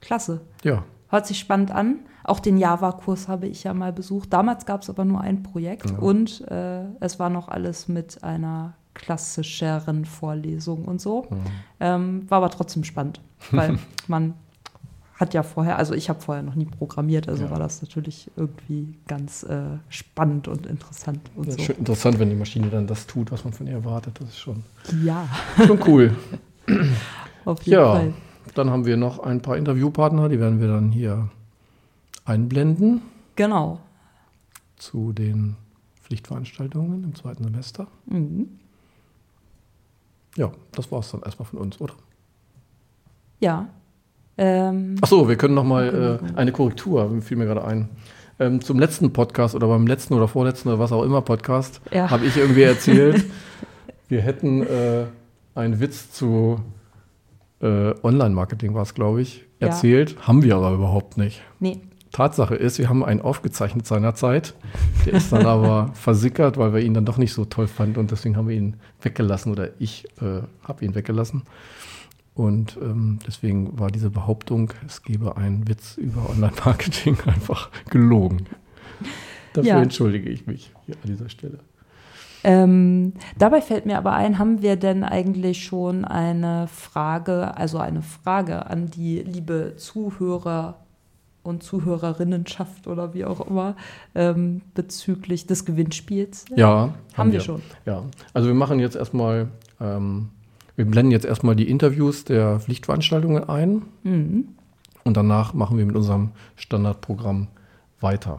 klasse. 0.00 0.40
Ja, 0.64 0.84
Hört 1.10 1.26
sich 1.26 1.38
spannend 1.38 1.70
an. 1.70 2.00
Auch 2.24 2.38
den 2.38 2.58
Java-Kurs 2.58 3.28
habe 3.28 3.46
ich 3.46 3.64
ja 3.64 3.72
mal 3.72 3.94
besucht. 3.94 4.30
Damals 4.30 4.66
gab 4.66 4.82
es 4.82 4.90
aber 4.90 5.06
nur 5.06 5.22
ein 5.22 5.42
Projekt 5.42 5.88
Ja. 5.90 5.96
und 5.96 6.46
äh, 6.50 6.82
es 7.00 7.18
war 7.18 7.30
noch 7.30 7.48
alles 7.48 7.88
mit 7.88 8.22
einer 8.22 8.74
klassischeren 8.92 10.04
Vorlesung 10.04 10.84
und 10.84 11.00
so. 11.00 11.26
Ähm, 11.80 12.26
war 12.28 12.38
aber 12.38 12.50
trotzdem 12.50 12.84
spannend, 12.84 13.22
weil 13.52 13.78
man 14.06 14.34
hat 15.18 15.34
ja 15.34 15.42
vorher, 15.42 15.76
also 15.78 15.94
ich 15.94 16.08
habe 16.08 16.20
vorher 16.20 16.42
noch 16.44 16.54
nie 16.54 16.64
programmiert, 16.66 17.28
also 17.28 17.44
Ja. 17.44 17.50
war 17.50 17.58
das 17.58 17.82
natürlich 17.82 18.30
irgendwie 18.36 18.94
ganz 19.08 19.42
äh, 19.42 19.78
spannend 19.88 20.46
und 20.48 20.66
interessant 20.66 21.20
und 21.34 21.46
ja 21.48 21.52
so. 21.52 21.58
schön 21.62 21.76
interessant, 21.76 22.18
wenn 22.18 22.30
die 22.30 22.36
Maschine 22.36 22.68
dann 22.70 22.86
das 22.86 23.06
tut, 23.06 23.32
was 23.32 23.42
man 23.44 23.52
von 23.52 23.66
ihr 23.66 23.72
erwartet. 23.74 24.20
Das 24.20 24.28
ist 24.28 24.38
schon, 24.38 24.62
Ja, 25.02 25.28
schon 25.66 25.80
cool. 25.86 26.16
auf 27.44 27.62
jeden 27.62 27.78
Ja, 27.80 27.92
Fall. 27.94 28.14
dann 28.54 28.70
haben 28.70 28.86
wir 28.86 28.96
noch 28.96 29.18
ein 29.18 29.42
paar 29.42 29.56
Interviewpartner, 29.56 30.28
die 30.28 30.38
werden 30.38 30.60
wir 30.60 30.68
dann 30.68 30.90
hier 30.92 31.28
einblenden 32.24 33.02
Genau. 33.34 33.80
zu 34.76 35.12
den 35.12 35.56
Pflichtveranstaltungen 36.02 37.02
im 37.04 37.14
zweiten 37.14 37.42
Semester. 37.44 37.86
Mhm. 38.06 38.48
Ja, 40.36 40.52
das 40.72 40.92
war 40.92 41.00
es 41.00 41.10
dann 41.10 41.22
erstmal 41.22 41.46
von 41.48 41.58
uns, 41.58 41.80
oder? 41.80 41.94
Ja. 43.40 43.68
Ähm, 44.38 44.96
Ach 45.00 45.08
so, 45.08 45.28
wir 45.28 45.36
können 45.36 45.54
noch 45.54 45.64
mal 45.64 45.90
Genau, 45.90 46.14
äh, 46.14 46.18
eine 46.36 46.52
Korrektur, 46.52 47.10
fiel 47.22 47.36
mir 47.36 47.46
gerade 47.46 47.64
ein. 47.64 47.88
Ähm, 48.40 48.60
zum 48.60 48.78
letzten 48.78 49.12
Podcast 49.12 49.54
oder 49.56 49.66
beim 49.66 49.86
letzten 49.86 50.14
oder 50.14 50.28
vorletzten 50.28 50.68
oder 50.68 50.78
was 50.78 50.92
auch 50.92 51.02
immer 51.02 51.22
Podcast 51.22 51.80
Ja. 51.92 52.08
habe 52.08 52.24
ich 52.24 52.36
irgendwie 52.36 52.62
erzählt, 52.62 53.24
wir 54.08 54.20
hätten 54.20 54.62
äh, 54.62 55.06
einen 55.56 55.80
Witz 55.80 56.12
zu 56.12 56.60
äh, 57.60 57.92
Online-Marketing, 58.02 58.74
war 58.74 58.82
es, 58.82 58.94
glaube 58.94 59.20
ich, 59.22 59.44
Ja. 59.60 59.66
erzählt. 59.68 60.16
Haben 60.26 60.42
wir 60.44 60.54
aber 60.56 60.72
überhaupt 60.72 61.16
nicht. 61.18 61.42
nee, 61.58 61.80
Tatsache 62.12 62.54
ist, 62.54 62.78
wir 62.78 62.88
haben 62.88 63.04
einen 63.04 63.20
aufgezeichnet 63.20 63.86
seinerzeit. 63.86 64.54
Der 65.04 65.12
ist 65.14 65.30
dann 65.30 65.44
aber 65.44 65.90
versickert, 65.94 66.56
weil 66.56 66.72
wir 66.72 66.80
ihn 66.80 66.94
dann 66.94 67.04
doch 67.04 67.18
nicht 67.18 67.34
so 67.34 67.44
toll 67.44 67.66
fanden 67.66 67.98
und 68.00 68.10
deswegen 68.10 68.36
haben 68.36 68.48
wir 68.48 68.56
ihn 68.56 68.76
weggelassen 69.02 69.52
oder 69.52 69.68
ich 69.78 70.06
äh, 70.22 70.40
habe 70.66 70.84
ihn 70.84 70.94
weggelassen. 70.94 71.42
Und 72.38 72.78
ähm, 72.80 73.18
deswegen 73.26 73.80
war 73.80 73.90
diese 73.90 74.10
Behauptung, 74.10 74.72
es 74.86 75.02
gebe 75.02 75.36
einen 75.36 75.66
Witz 75.66 75.96
über 75.96 76.30
Online-Marketing 76.30 77.16
einfach 77.26 77.68
gelogen. 77.90 78.46
Dafür 79.54 79.68
Ja. 79.70 79.82
entschuldige 79.82 80.30
ich 80.30 80.46
mich 80.46 80.72
hier 80.86 80.94
an 81.02 81.08
dieser 81.08 81.28
Stelle. 81.30 81.58
Ähm, 82.44 83.14
dabei 83.38 83.60
fällt 83.60 83.86
mir 83.86 83.98
aber 83.98 84.12
ein, 84.12 84.38
haben 84.38 84.62
wir 84.62 84.76
denn 84.76 85.02
eigentlich 85.02 85.64
schon 85.64 86.04
eine 86.04 86.68
Frage, 86.68 87.56
also 87.56 87.78
eine 87.78 88.02
Frage 88.02 88.66
an 88.66 88.86
die 88.88 89.18
liebe 89.18 89.74
Zuhörer 89.76 90.76
und 91.42 91.64
Zuhörerinnenschaft 91.64 92.86
oder 92.86 93.14
wie 93.14 93.24
auch 93.24 93.44
immer 93.48 93.74
ähm, 94.14 94.60
bezüglich 94.74 95.48
des 95.48 95.64
Gewinnspiels? 95.64 96.44
Ja, 96.54 96.94
haben, 97.14 97.32
wir 97.32 97.40
schon. 97.40 97.62
Ja, 97.84 98.04
also 98.32 98.46
wir 98.46 98.54
machen 98.54 98.78
jetzt 98.78 98.94
erstmal, 98.94 99.48
ähm, 99.80 100.28
wir 100.78 100.84
blenden 100.84 101.10
jetzt 101.10 101.26
erstmal 101.26 101.56
die 101.56 101.68
Interviews 101.68 102.24
der 102.24 102.60
Pflichtveranstaltungen 102.60 103.48
ein 103.48 103.82
Mhm. 104.04 104.48
und 105.02 105.16
danach 105.16 105.52
machen 105.52 105.76
wir 105.76 105.84
mit 105.84 105.96
unserem 105.96 106.30
Standardprogramm 106.54 107.48
weiter. 108.00 108.38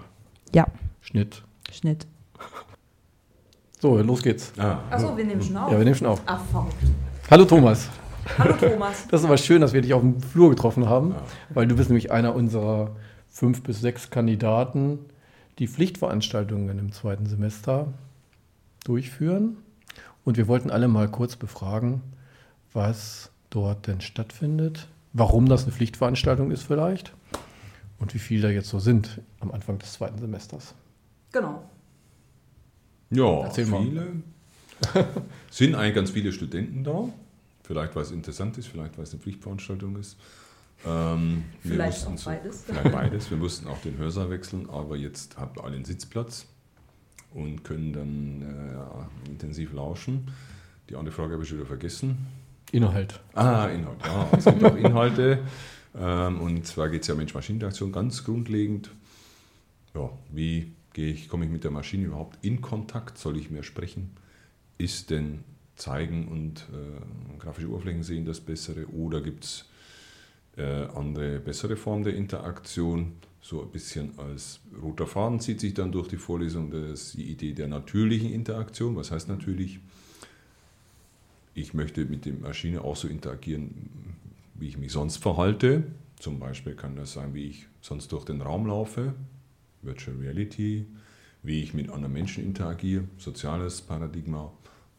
Ja, 0.55 0.65
Schnitt. 1.01 1.43
Schnitt. 1.69 2.07
So, 3.81 3.97
los 3.97 4.23
geht's. 4.23 4.53
Ah, 4.57 4.79
Achso, 4.89 5.17
wir 5.17 5.25
nehmen 5.25 5.41
schon 5.41 5.57
auf. 5.57 5.69
Ja, 5.69 5.77
wir 5.77 5.83
nehmen 5.83 5.95
schon 5.97 6.07
auf. 6.07 6.21
Ach, 6.25 6.41
verrückt. 6.45 6.75
Hallo 7.29 7.43
Thomas. 7.43 7.89
Hallo 8.37 8.53
Thomas. 8.53 9.05
Das 9.09 9.19
ist 9.19 9.25
aber 9.25 9.37
schön, 9.37 9.59
dass 9.59 9.73
wir 9.73 9.81
dich 9.81 9.93
auf 9.93 10.01
dem 10.01 10.21
Flur 10.21 10.49
getroffen 10.49 10.87
haben, 10.87 11.15
weil 11.49 11.67
du 11.67 11.75
bist 11.75 11.89
nämlich 11.89 12.09
einer 12.09 12.35
unserer 12.35 12.91
fünf 13.27 13.63
bis 13.63 13.81
sechs 13.81 14.11
Kandidaten, 14.11 14.99
die 15.59 15.67
Pflichtveranstaltungen 15.67 16.79
im 16.79 16.93
zweiten 16.93 17.25
Semester 17.25 17.87
durchführen. 18.85 19.57
Und 20.23 20.37
wir 20.37 20.47
wollten 20.47 20.69
alle 20.71 20.87
mal 20.87 21.09
kurz 21.09 21.35
befragen, 21.35 22.01
was 22.73 23.31
dort 23.49 23.87
denn 23.87 24.01
stattfindet, 24.01 24.87
warum 25.13 25.47
das 25.47 25.63
eine 25.63 25.71
Pflichtveranstaltung 25.71 26.51
ist 26.51 26.63
vielleicht 26.63 27.13
und 27.99 28.13
wie 28.13 28.19
viele 28.19 28.43
da 28.43 28.49
jetzt 28.49 28.69
so 28.69 28.79
sind 28.79 29.21
am 29.39 29.51
Anfang 29.51 29.79
des 29.79 29.93
zweiten 29.93 30.19
Semesters. 30.19 30.73
Genau. 31.31 31.63
Ja, 33.11 33.43
Erzähl 33.43 33.65
viele. 33.65 34.07
sind 35.51 35.75
eigentlich 35.75 35.95
ganz 35.95 36.11
viele 36.11 36.31
Studenten 36.31 36.83
da. 36.83 37.09
Vielleicht, 37.63 37.95
weil 37.95 38.03
es 38.03 38.11
interessant 38.11 38.57
ist, 38.57 38.67
vielleicht, 38.67 38.97
weil 38.97 39.03
es 39.03 39.11
eine 39.11 39.21
Pflichtveranstaltung 39.21 39.97
ist. 39.97 40.17
Ähm, 40.85 41.43
wir 41.61 41.73
Vielleicht 41.73 42.09
mussten 42.09 42.29
auch 42.29 42.33
beides. 42.33 42.63
Vielleicht 42.65 42.91
beides. 42.91 43.29
Wir 43.29 43.37
mussten 43.37 43.67
auch 43.67 43.81
den 43.81 43.97
Hörsaal 43.97 44.29
wechseln, 44.29 44.69
aber 44.69 44.95
jetzt 44.95 45.37
habt 45.37 45.57
ihr 45.57 45.63
alle 45.63 45.75
einen 45.75 45.85
Sitzplatz 45.85 46.45
und 47.33 47.63
können 47.63 47.93
dann 47.93 48.41
äh, 48.41 49.29
intensiv 49.29 49.73
lauschen. 49.73 50.31
Die 50.89 50.95
andere 50.95 51.13
Frage 51.13 51.33
habe 51.33 51.43
ich 51.43 51.53
wieder 51.53 51.65
vergessen. 51.65 52.17
Inhalt. 52.71 53.19
Ah, 53.33 53.67
Inhalt. 53.67 53.97
Ja, 54.05 54.29
es 54.37 54.45
gibt 54.45 54.63
auch 54.63 54.75
Inhalte. 54.75 55.39
Ähm, 55.97 56.39
und 56.41 56.67
zwar 56.67 56.89
geht 56.89 57.01
es 57.01 57.07
ja 57.07 57.13
um 57.13 57.17
Mensch-Maschinen-Interaktion 57.17 57.91
ganz 57.91 58.23
grundlegend. 58.23 58.91
Ja, 59.95 60.11
wie 60.31 60.71
gehe 60.93 61.11
ich, 61.11 61.29
komme 61.29 61.45
ich 61.45 61.51
mit 61.51 61.63
der 61.63 61.71
Maschine 61.71 62.05
überhaupt 62.05 62.37
in 62.45 62.61
Kontakt? 62.61 63.17
Soll 63.17 63.37
ich 63.37 63.49
mehr 63.49 63.63
sprechen? 63.63 64.11
Ist 64.77 65.09
denn 65.09 65.43
Zeigen 65.75 66.27
und 66.27 66.67
äh, 66.71 67.39
grafische 67.39 67.69
Oberflächen 67.69 68.03
sehen 68.03 68.25
das 68.25 68.39
Bessere? 68.39 68.87
Oder 68.87 69.21
gibt 69.21 69.45
es 69.45 69.65
äh, 70.57 70.85
andere, 70.95 71.39
bessere 71.39 71.75
Formen 71.75 72.03
der 72.03 72.15
Interaktion? 72.15 73.13
So 73.41 73.61
ein 73.61 73.71
bisschen 73.71 74.19
als 74.19 74.59
roter 74.81 75.07
Faden 75.07 75.39
zieht 75.39 75.61
sich 75.61 75.73
dann 75.73 75.91
durch 75.91 76.09
die 76.09 76.17
Vorlesung 76.17 76.69
das, 76.69 77.13
die 77.13 77.31
Idee 77.31 77.53
der 77.53 77.67
natürlichen 77.67 78.31
Interaktion. 78.31 78.95
Was 78.95 79.11
heißt 79.11 79.29
natürlich? 79.29 79.79
Ich 81.59 81.73
möchte 81.73 82.05
mit 82.05 82.25
der 82.25 82.33
Maschine 82.33 82.83
auch 82.83 82.95
so 82.95 83.07
interagieren, 83.07 84.15
wie 84.55 84.67
ich 84.67 84.77
mich 84.77 84.91
sonst 84.91 85.17
verhalte. 85.17 85.83
Zum 86.19 86.39
Beispiel 86.39 86.75
kann 86.75 86.95
das 86.95 87.13
sein, 87.13 87.33
wie 87.33 87.45
ich 87.45 87.67
sonst 87.81 88.11
durch 88.11 88.25
den 88.25 88.41
Raum 88.41 88.67
laufe, 88.67 89.13
Virtual 89.81 90.17
Reality, 90.17 90.85
wie 91.43 91.61
ich 91.63 91.73
mit 91.73 91.89
anderen 91.89 92.13
Menschen 92.13 92.43
interagiere, 92.43 93.05
soziales 93.17 93.81
Paradigma 93.81 94.51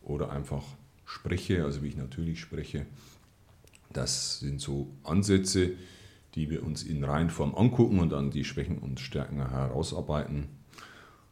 oder 0.02 0.30
einfach 0.30 0.64
spreche, 1.04 1.64
also 1.64 1.82
wie 1.82 1.88
ich 1.88 1.96
natürlich 1.96 2.40
spreche. 2.40 2.86
Das 3.92 4.40
sind 4.40 4.60
so 4.60 4.90
Ansätze, 5.02 5.72
die 6.34 6.48
wir 6.48 6.62
uns 6.62 6.84
in 6.84 7.04
Reihenform 7.04 7.54
angucken 7.54 7.98
und 7.98 8.10
dann 8.10 8.30
die 8.30 8.44
Schwächen 8.44 8.78
und 8.78 9.00
Stärken 9.00 9.36
herausarbeiten. 9.36 10.48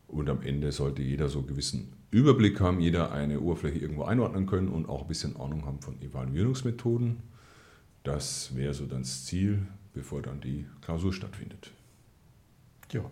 Und 0.08 0.28
am 0.28 0.42
Ende 0.42 0.72
sollte 0.72 1.02
jeder 1.02 1.28
so 1.28 1.42
gewissen 1.42 1.92
Überblick 2.10 2.60
haben, 2.60 2.80
jeder 2.80 3.12
eine 3.12 3.40
Oberfläche 3.40 3.78
irgendwo 3.78 4.04
einordnen 4.04 4.46
können 4.46 4.68
und 4.68 4.88
auch 4.88 5.02
ein 5.02 5.08
bisschen 5.08 5.36
Ahnung 5.36 5.66
haben 5.66 5.80
von 5.80 6.00
Evaluierungsmethoden. 6.00 7.22
Das 8.02 8.56
wäre 8.56 8.72
so 8.72 8.86
dann 8.86 9.02
das 9.02 9.26
Ziel, 9.26 9.66
bevor 9.92 10.22
dann 10.22 10.40
die 10.40 10.66
Klausur 10.80 11.12
stattfindet. 11.12 11.72
Ja, 12.90 13.02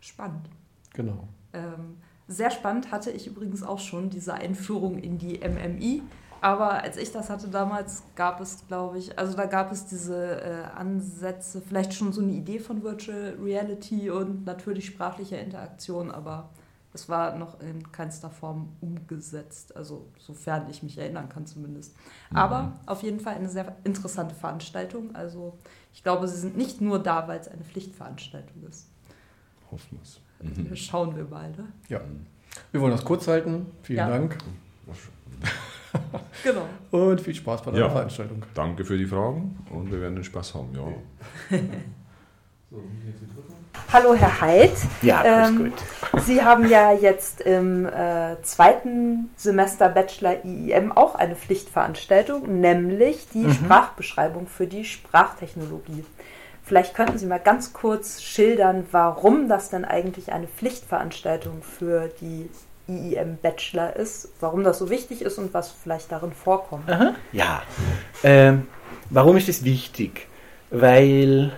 Spannend. 0.00 0.48
genau. 0.92 1.28
Ähm, 1.52 1.96
sehr 2.26 2.50
spannend 2.50 2.90
hatte 2.90 3.10
ich 3.12 3.28
übrigens 3.28 3.62
auch 3.62 3.78
schon 3.78 4.10
diese 4.10 4.34
Einführung 4.34 4.98
in 4.98 5.18
die 5.18 5.38
MMI. 5.38 6.02
Aber 6.40 6.82
als 6.82 6.96
ich 6.96 7.12
das 7.12 7.30
hatte 7.30 7.46
damals, 7.46 8.02
gab 8.16 8.40
es, 8.40 8.66
glaube 8.66 8.98
ich, 8.98 9.16
also 9.16 9.36
da 9.36 9.46
gab 9.46 9.70
es 9.70 9.86
diese 9.86 10.40
äh, 10.40 10.64
Ansätze, 10.74 11.62
vielleicht 11.62 11.94
schon 11.94 12.12
so 12.12 12.20
eine 12.20 12.32
Idee 12.32 12.58
von 12.58 12.82
Virtual 12.82 13.36
Reality 13.40 14.10
und 14.10 14.44
natürlich 14.44 14.86
sprachlicher 14.86 15.38
Interaktion, 15.38 16.10
aber 16.10 16.50
es 16.94 17.08
war 17.08 17.36
noch 17.36 17.60
in 17.60 17.90
keinster 17.90 18.30
Form 18.30 18.68
umgesetzt, 18.80 19.74
also 19.76 20.06
sofern 20.18 20.68
ich 20.70 20.82
mich 20.82 20.98
erinnern 20.98 21.28
kann 21.28 21.46
zumindest. 21.46 21.94
Aber 22.34 22.72
auf 22.86 23.02
jeden 23.02 23.20
Fall 23.20 23.34
eine 23.36 23.48
sehr 23.48 23.76
interessante 23.84 24.34
Veranstaltung. 24.34 25.14
Also 25.14 25.58
ich 25.94 26.02
glaube, 26.02 26.28
sie 26.28 26.38
sind 26.38 26.56
nicht 26.56 26.80
nur 26.80 26.98
da, 26.98 27.28
weil 27.28 27.40
es 27.40 27.48
eine 27.48 27.64
Pflichtveranstaltung 27.64 28.62
ist. 28.68 28.88
Hoffen 29.70 29.98
wir 29.98 30.02
es. 30.02 30.20
Mhm. 30.68 30.76
Schauen 30.76 31.16
wir 31.16 31.24
mal. 31.24 31.50
Ne? 31.50 31.68
Ja. 31.88 32.00
Wir 32.72 32.80
wollen 32.80 32.92
das 32.92 33.04
kurz 33.04 33.26
halten. 33.28 33.66
Vielen 33.82 33.98
Ja. 33.98 34.08
Dank 34.10 34.36
Genau. 36.42 36.66
und 36.90 37.20
viel 37.20 37.34
Spaß 37.34 37.62
bei 37.62 37.70
deiner 37.70 37.84
Ja. 37.84 37.90
Veranstaltung. 37.90 38.42
Danke 38.54 38.84
für 38.84 38.96
die 38.98 39.06
Fragen 39.06 39.58
und 39.70 39.90
wir 39.90 40.00
werden 40.00 40.16
den 40.16 40.24
Spaß 40.24 40.54
haben. 40.54 40.68
Ja. 40.74 41.58
Hallo 43.92 44.14
Herr 44.14 44.40
Heid. 44.40 44.72
Ja, 45.02 45.22
Ähm, 45.46 45.72
Gott. 46.10 46.22
Sie 46.24 46.42
haben 46.42 46.68
ja 46.68 46.92
jetzt 46.92 47.42
im 47.42 47.86
äh, 47.86 48.40
zweiten 48.42 49.30
Semester 49.36 49.88
Bachelor 49.90 50.44
IIM 50.44 50.92
auch 50.92 51.14
eine 51.14 51.36
Pflichtveranstaltung, 51.36 52.60
nämlich 52.60 53.28
die 53.34 53.50
Sprachbeschreibung 53.52 54.46
für 54.46 54.66
die 54.66 54.84
Sprachtechnologie. 54.84 56.04
Vielleicht 56.64 56.94
könnten 56.94 57.18
Sie 57.18 57.26
mal 57.26 57.38
ganz 57.40 57.72
kurz 57.72 58.22
schildern, 58.22 58.86
warum 58.92 59.48
das 59.48 59.68
denn 59.68 59.84
eigentlich 59.84 60.32
eine 60.32 60.46
Pflichtveranstaltung 60.46 61.62
für 61.62 62.08
die 62.20 62.48
IIM 62.88 63.38
Bachelor 63.42 63.94
ist, 63.96 64.28
warum 64.40 64.64
das 64.64 64.78
so 64.78 64.88
wichtig 64.88 65.22
ist 65.22 65.38
und 65.38 65.52
was 65.52 65.70
vielleicht 65.70 66.12
darin 66.12 66.32
vorkommt. 66.32 66.88
Aha. 66.88 67.14
Ja. 67.32 67.62
Ähm, 68.22 68.66
warum 69.10 69.36
ist 69.36 69.48
es 69.48 69.64
wichtig? 69.64 70.28
Weil 70.70 71.52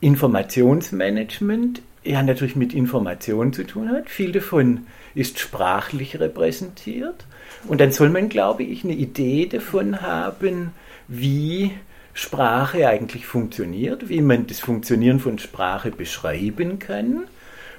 Informationsmanagement 0.00 1.82
ja 2.04 2.22
natürlich 2.22 2.56
mit 2.56 2.74
Information 2.74 3.52
zu 3.52 3.64
tun 3.64 3.90
hat. 3.90 4.08
Viel 4.08 4.32
davon 4.32 4.86
ist 5.14 5.38
sprachlich 5.38 6.20
repräsentiert. 6.20 7.26
Und 7.66 7.80
dann 7.80 7.90
soll 7.90 8.10
man, 8.10 8.28
glaube 8.28 8.62
ich, 8.62 8.84
eine 8.84 8.94
Idee 8.94 9.46
davon 9.46 10.02
haben, 10.02 10.72
wie 11.08 11.72
Sprache 12.14 12.88
eigentlich 12.88 13.26
funktioniert, 13.26 14.08
wie 14.08 14.22
man 14.22 14.46
das 14.46 14.60
Funktionieren 14.60 15.20
von 15.20 15.38
Sprache 15.38 15.90
beschreiben 15.90 16.78
kann 16.78 17.24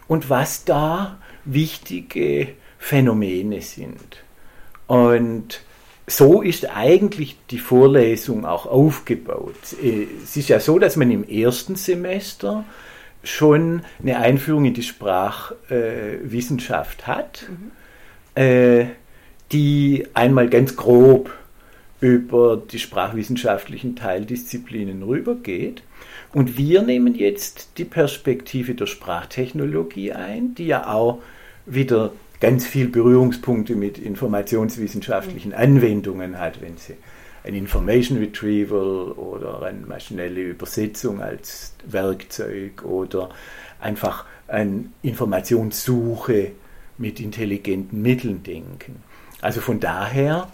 und 0.07 0.29
was 0.29 0.65
da 0.65 1.17
wichtige 1.45 2.49
Phänomene 2.77 3.61
sind. 3.61 4.23
Und 4.85 5.61
so 6.07 6.41
ist 6.41 6.73
eigentlich 6.73 7.37
die 7.51 7.59
Vorlesung 7.59 8.45
auch 8.45 8.65
aufgebaut. 8.65 9.53
Äh, 9.83 10.07
Es 10.23 10.37
ist 10.37 10.47
ja 10.47 10.59
so, 10.59 10.79
dass 10.79 10.95
man 10.95 11.11
im 11.11 11.27
ersten 11.27 11.75
Semester 11.75 12.63
schon 13.23 13.81
eine 14.01 14.17
Einführung 14.17 14.65
in 14.65 14.73
die 14.73 14.81
Sprachwissenschaft 14.83 17.05
hat, 17.07 17.45
äh, 18.35 18.85
die 19.51 20.07
einmal 20.13 20.49
ganz 20.49 20.77
grob 20.77 21.33
über 21.99 22.57
die 22.57 22.77
sprachwissenschaftlichen 22.79 23.95
Teildisziplinen 23.95 25.03
rübergeht. 25.03 25.81
Und 26.33 26.57
wir 26.57 26.81
nehmen 26.83 27.15
jetzt 27.15 27.71
die 27.77 27.85
Perspektive 27.85 28.75
der 28.75 28.85
Sprachtechnologie 28.85 30.11
ein, 30.13 30.53
die 30.55 30.67
ja 30.67 30.87
auch 30.87 31.21
wieder 31.65 32.11
ganz 32.39 32.65
viel 32.65 32.87
Berührungspunkte 32.87 33.75
mit 33.75 33.97
informationswissenschaftlichen 33.97 35.53
Anwendungen 35.53 36.39
hat, 36.39 36.61
wenn 36.61 36.77
sie 36.77 36.95
ein 37.43 37.55
Information 37.55 38.17
Retrieval 38.17 39.11
oder 39.11 39.63
eine 39.63 39.85
maschinelle 39.85 40.41
Übersetzung 40.41 41.21
als 41.21 41.73
Werkzeug 41.85 42.83
oder 42.83 43.29
einfach 43.79 44.25
eine 44.47 44.85
Informationssuche 45.01 46.51
mit 46.97 47.19
intelligenten 47.19 48.01
Mitteln 48.01 48.43
denken. 48.43 49.03
Also 49.41 49.61
von 49.61 49.79
daher 49.79 50.49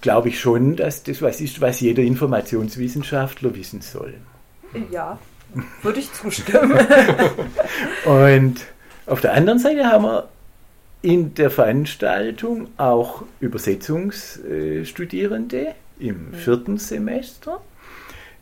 glaube 0.00 0.28
ich 0.28 0.40
schon, 0.40 0.76
dass 0.76 1.02
das 1.02 1.22
was 1.22 1.40
ist, 1.40 1.60
was 1.60 1.80
jeder 1.80 2.02
Informationswissenschaftler 2.02 3.54
wissen 3.54 3.80
soll. 3.80 4.14
Ja, 4.90 5.18
würde 5.82 6.00
ich 6.00 6.12
zustimmen. 6.12 6.78
Und 8.04 8.60
auf 9.06 9.20
der 9.20 9.34
anderen 9.34 9.58
Seite 9.58 9.84
haben 9.86 10.04
wir 10.04 10.28
in 11.04 11.34
der 11.34 11.50
Veranstaltung 11.50 12.68
auch 12.78 13.24
Übersetzungsstudierende 13.38 15.74
im 15.98 16.32
vierten 16.32 16.78
Semester, 16.78 17.60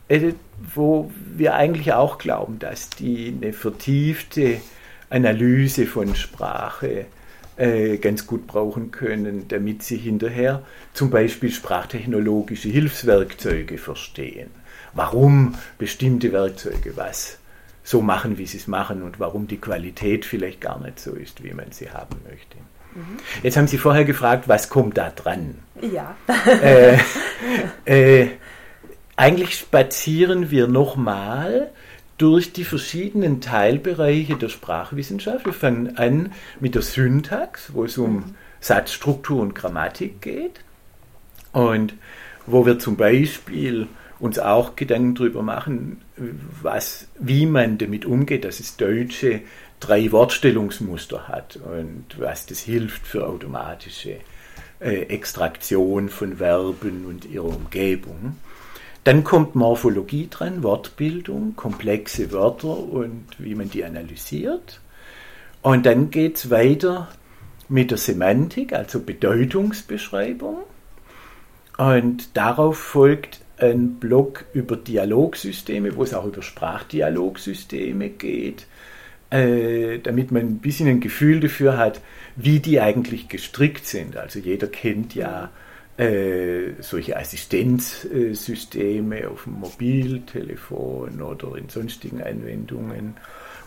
äh, 0.07 0.31
wo 0.73 1.11
wir 1.35 1.55
eigentlich 1.55 1.91
auch 1.91 2.17
glauben, 2.17 2.59
dass 2.59 2.89
die 2.89 3.35
eine 3.35 3.51
vertiefte 3.51 4.61
Analyse 5.09 5.85
von 5.85 6.15
Sprache 6.15 7.07
äh, 7.57 7.97
ganz 7.97 8.27
gut 8.27 8.47
brauchen 8.47 8.91
können, 8.91 9.49
damit 9.49 9.83
sie 9.83 9.97
hinterher 9.97 10.63
zum 10.93 11.09
Beispiel 11.09 11.51
sprachtechnologische 11.51 12.69
Hilfswerkzeuge 12.69 13.77
verstehen. 13.77 14.51
Warum 14.93 15.55
bestimmte 15.77 16.31
Werkzeuge 16.31 16.95
was 16.95 17.39
so 17.83 18.01
machen, 18.01 18.37
wie 18.37 18.45
sie 18.45 18.57
es 18.57 18.67
machen 18.67 19.03
und 19.03 19.19
warum 19.19 19.47
die 19.47 19.57
Qualität 19.57 20.25
vielleicht 20.25 20.61
gar 20.61 20.79
nicht 20.79 20.99
so 20.99 21.11
ist, 21.11 21.43
wie 21.43 21.53
man 21.53 21.71
sie 21.71 21.91
haben 21.91 22.17
möchte. 22.27 22.57
Jetzt 23.41 23.57
haben 23.57 23.67
Sie 23.67 23.77
vorher 23.77 24.05
gefragt, 24.05 24.47
was 24.47 24.69
kommt 24.69 24.97
da 24.97 25.09
dran? 25.09 25.55
Ja. 25.81 26.15
äh, 26.61 26.97
äh, 27.85 28.27
eigentlich 29.15 29.55
spazieren 29.55 30.51
wir 30.51 30.67
nochmal 30.67 31.71
durch 32.17 32.53
die 32.53 32.63
verschiedenen 32.63 33.41
Teilbereiche 33.41 34.35
der 34.35 34.49
Sprachwissenschaft. 34.49 35.45
Wir 35.45 35.53
fangen 35.53 35.97
an 35.97 36.31
mit 36.59 36.75
der 36.75 36.83
Syntax, 36.83 37.73
wo 37.73 37.83
es 37.83 37.97
um 37.97 38.35
Satzstruktur 38.59 39.41
und 39.41 39.55
Grammatik 39.55 40.21
geht. 40.21 40.61
Und 41.51 41.95
wo 42.45 42.65
wir 42.65 42.79
zum 42.79 42.95
Beispiel 42.95 43.87
uns 44.23 44.39
auch 44.39 44.77
Gedanken 44.77 45.15
darüber 45.15 45.41
machen, 45.41 45.99
was, 46.61 47.09
wie 47.19 47.45
man 47.45 47.77
damit 47.77 48.05
umgeht, 48.05 48.45
dass 48.45 48.59
das 48.59 48.77
Deutsche 48.77 49.41
drei 49.81 50.13
Wortstellungsmuster 50.13 51.27
hat 51.27 51.57
und 51.57 52.05
was 52.17 52.45
das 52.45 52.59
hilft 52.59 53.05
für 53.05 53.27
automatische 53.27 54.15
äh, 54.79 55.01
Extraktion 55.09 56.07
von 56.07 56.37
Verben 56.37 57.05
und 57.05 57.25
ihrer 57.25 57.47
Umgebung. 57.47 58.37
Dann 59.03 59.25
kommt 59.25 59.55
Morphologie 59.55 60.29
dran, 60.29 60.63
Wortbildung, 60.63 61.57
komplexe 61.57 62.31
Wörter 62.31 62.77
und 62.77 63.25
wie 63.39 63.55
man 63.55 63.69
die 63.69 63.83
analysiert. 63.83 64.79
Und 65.61 65.85
dann 65.85 66.11
geht 66.11 66.37
es 66.37 66.49
weiter 66.49 67.09
mit 67.67 67.91
der 67.91 67.97
Semantik, 67.97 68.71
also 68.71 69.01
Bedeutungsbeschreibung. 69.01 70.59
Und 71.77 72.37
darauf 72.37 72.77
folgt 72.77 73.42
ein 73.71 73.95
Block 73.95 74.45
über 74.53 74.75
Dialogsysteme, 74.75 75.95
wo 75.95 76.03
es 76.03 76.13
auch 76.13 76.25
über 76.25 76.41
Sprachdialogsysteme 76.41 78.09
geht, 78.09 78.67
äh, 79.29 79.99
damit 79.99 80.31
man 80.31 80.41
ein 80.43 80.59
bisschen 80.59 80.87
ein 80.87 80.99
Gefühl 80.99 81.39
dafür 81.39 81.77
hat, 81.77 82.01
wie 82.35 82.59
die 82.59 82.79
eigentlich 82.79 83.29
gestrickt 83.29 83.85
sind. 83.85 84.17
Also 84.17 84.39
jeder 84.39 84.67
kennt 84.67 85.15
ja 85.15 85.51
äh, 85.97 86.71
solche 86.79 87.17
Assistenzsysteme 87.17 89.29
auf 89.29 89.43
dem 89.43 89.53
Mobiltelefon 89.53 91.21
oder 91.21 91.55
in 91.55 91.69
sonstigen 91.69 92.21
Anwendungen 92.21 93.15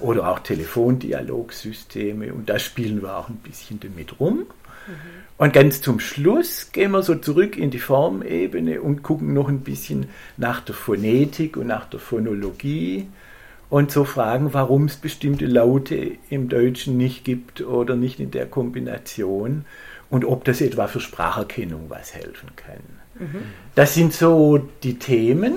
oder 0.01 0.31
auch 0.31 0.41
Telefondialogsysteme 0.41 2.35
und 2.35 2.51
da 2.51 2.59
spielen 2.59 3.01
wir 3.01 3.17
auch 3.17 3.29
ein 3.29 3.37
bisschen 3.37 3.81
damit 3.81 4.21
rum. 4.21 4.47
Und 5.37 5.53
ganz 5.53 5.83
zum 5.83 6.01
Schluss 6.01 6.73
gehen 6.73 6.93
wir 6.93 7.03
so 7.03 7.15
zurück 7.15 7.57
in 7.57 7.71
die 7.71 7.79
Formebene 7.79 8.81
und 8.81 9.03
gucken 9.03 9.35
noch 9.35 9.49
ein 9.49 9.61
bisschen 9.61 10.09
nach 10.37 10.61
der 10.61 10.75
Phonetik 10.75 11.57
und 11.57 11.67
nach 11.67 11.87
der 11.87 12.01
Phonologie 12.01 13.07
und 13.69 13.91
so 13.91 14.05
fragen, 14.05 14.55
warum 14.55 14.85
es 14.85 14.97
bestimmte 14.97 15.47
Laute 15.47 16.13
im 16.31 16.49
Deutschen 16.49 16.97
nicht 16.97 17.25
gibt 17.25 17.61
oder 17.61 17.97
nicht 17.97 18.21
in 18.21 18.31
der 18.31 18.47
Kombination 18.47 19.65
und 20.09 20.25
ob 20.25 20.45
das 20.45 20.61
etwa 20.61 20.87
für 20.87 21.01
Spracherkennung 21.01 21.87
was 21.89 22.15
helfen 22.15 22.51
kann. 22.55 22.83
Das 23.75 23.95
sind 23.95 24.13
so 24.13 24.69
die 24.83 24.99
Themen. 24.99 25.55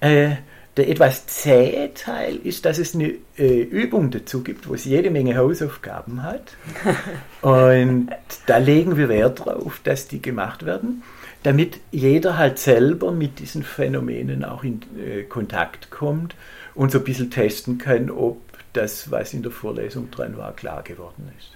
Äh, 0.00 0.36
der 0.78 0.88
etwas 0.88 1.26
zähe 1.26 1.92
Teil 1.92 2.36
ist, 2.36 2.64
dass 2.64 2.78
es 2.78 2.94
eine 2.94 3.14
äh, 3.36 3.62
Übung 3.62 4.10
dazu 4.10 4.42
gibt, 4.42 4.68
wo 4.68 4.74
es 4.74 4.84
jede 4.84 5.10
Menge 5.10 5.36
Hausaufgaben 5.36 6.22
hat. 6.22 6.56
Und 7.42 8.10
da 8.46 8.58
legen 8.58 8.96
wir 8.96 9.08
Wert 9.08 9.44
drauf, 9.44 9.80
dass 9.82 10.08
die 10.08 10.22
gemacht 10.22 10.64
werden, 10.64 11.02
damit 11.42 11.80
jeder 11.90 12.38
halt 12.38 12.58
selber 12.58 13.12
mit 13.12 13.40
diesen 13.40 13.64
Phänomenen 13.64 14.44
auch 14.44 14.64
in 14.64 14.80
äh, 14.98 15.24
Kontakt 15.24 15.90
kommt 15.90 16.34
und 16.74 16.92
so 16.92 16.98
ein 16.98 17.04
bisschen 17.04 17.30
testen 17.30 17.78
kann, 17.78 18.08
ob 18.10 18.40
das, 18.72 19.10
was 19.10 19.34
in 19.34 19.42
der 19.42 19.50
Vorlesung 19.50 20.10
dran 20.10 20.36
war, 20.36 20.54
klar 20.54 20.82
geworden 20.82 21.30
ist. 21.36 21.50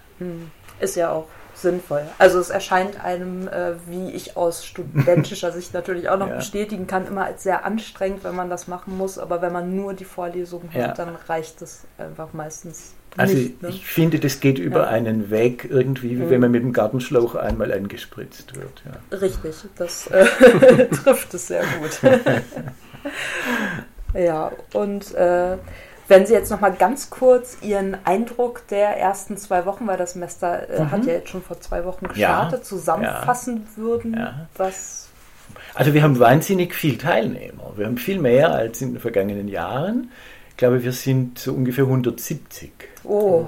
Ist 0.83 0.97
ja 0.97 1.11
auch 1.13 1.27
sinnvoll. 1.55 2.03
Also 2.19 2.39
es 2.41 2.51
erscheint 2.51 3.03
einem, 3.05 3.47
äh, 3.47 3.75
wie 3.87 4.11
ich 4.11 4.37
aus 4.37 4.65
studentischer 4.65 5.53
Sicht 5.59 5.75
natürlich 5.75 6.09
auch 6.09 6.19
noch 6.19 6.29
Ja. 6.29 6.37
bestätigen 6.37 6.87
kann, 6.87 7.07
immer 7.07 7.25
als 7.27 7.43
sehr 7.45 7.65
anstrengend, 7.65 8.25
wenn 8.25 8.35
man 8.35 8.51
das 8.51 8.67
machen 8.69 8.97
muss. 8.99 9.19
Aber 9.19 9.43
wenn 9.43 9.53
man 9.53 9.77
nur 9.77 9.95
die 9.95 10.05
Vorlesung 10.07 10.63
hört, 10.73 10.99
Ja. 10.99 11.05
dann 11.05 11.15
reicht 11.29 11.63
es 11.63 11.83
einfach 11.99 12.33
meistens 12.33 12.95
Also 13.17 13.35
nicht. 13.35 13.63
Ne? 13.63 13.69
ich 13.69 13.87
finde, 13.87 14.19
das 14.19 14.41
geht 14.41 14.59
über 14.59 14.81
Ja. 14.85 14.89
einen 14.89 15.31
Weg 15.31 15.69
irgendwie, 15.71 16.19
wie 16.19 16.31
wenn 16.31 16.41
man 16.41 16.51
mit 16.51 16.63
dem 16.63 16.73
Gartenschlauch 16.73 17.35
einmal 17.35 17.71
angespritzt 17.73 18.55
wird. 18.57 18.83
Richtig, 19.21 19.55
das 19.77 20.07
äh, 20.09 20.25
trifft 21.05 21.35
es 21.35 21.47
sehr 21.49 21.63
gut. 21.81 22.01
ja, 24.15 24.51
und 24.73 25.15
äh, 25.15 25.59
wenn 26.13 26.27
Sie 26.27 26.35
jetzt 26.35 26.51
noch 26.51 26.61
mal 26.61 26.73
ganz 26.73 27.09
kurz 27.09 27.57
Ihren 27.63 27.97
Eindruck 28.05 28.67
der 28.69 28.99
ersten 28.99 29.37
zwei 29.39 29.65
Wochen, 29.65 29.87
weil 29.87 29.97
das 29.97 30.13
Semester 30.13 30.69
äh, 30.69 30.85
hat 30.87 31.07
ja 31.07 31.15
jetzt 31.15 31.31
schon 31.31 31.43
vor 31.43 31.59
zwei 31.61 31.85
Wochen 31.87 32.07
gestartet, 32.07 32.65
zusammenfassen 32.67 33.67
würden, 33.77 34.15
Ja. 34.19 34.47
was 34.57 35.09
Also 35.75 35.95
wir 35.95 36.03
haben 36.03 36.19
wahnsinnig 36.19 36.75
viel 36.75 36.99
Teilnehmer. 36.99 37.73
Wir 37.77 37.87
haben 37.87 37.97
viel 37.97 38.19
mehr 38.21 38.53
als 38.53 38.83
in 38.83 38.93
den 38.93 39.01
vergangenen 39.01 39.49
Jahren. 39.49 40.11
Ich 40.51 40.59
glaube, 40.59 40.85
wir 40.85 40.93
sind 40.93 41.39
so 41.39 41.55
ungefähr 41.55 41.85
170. 41.85 42.71
Oh, 43.05 43.47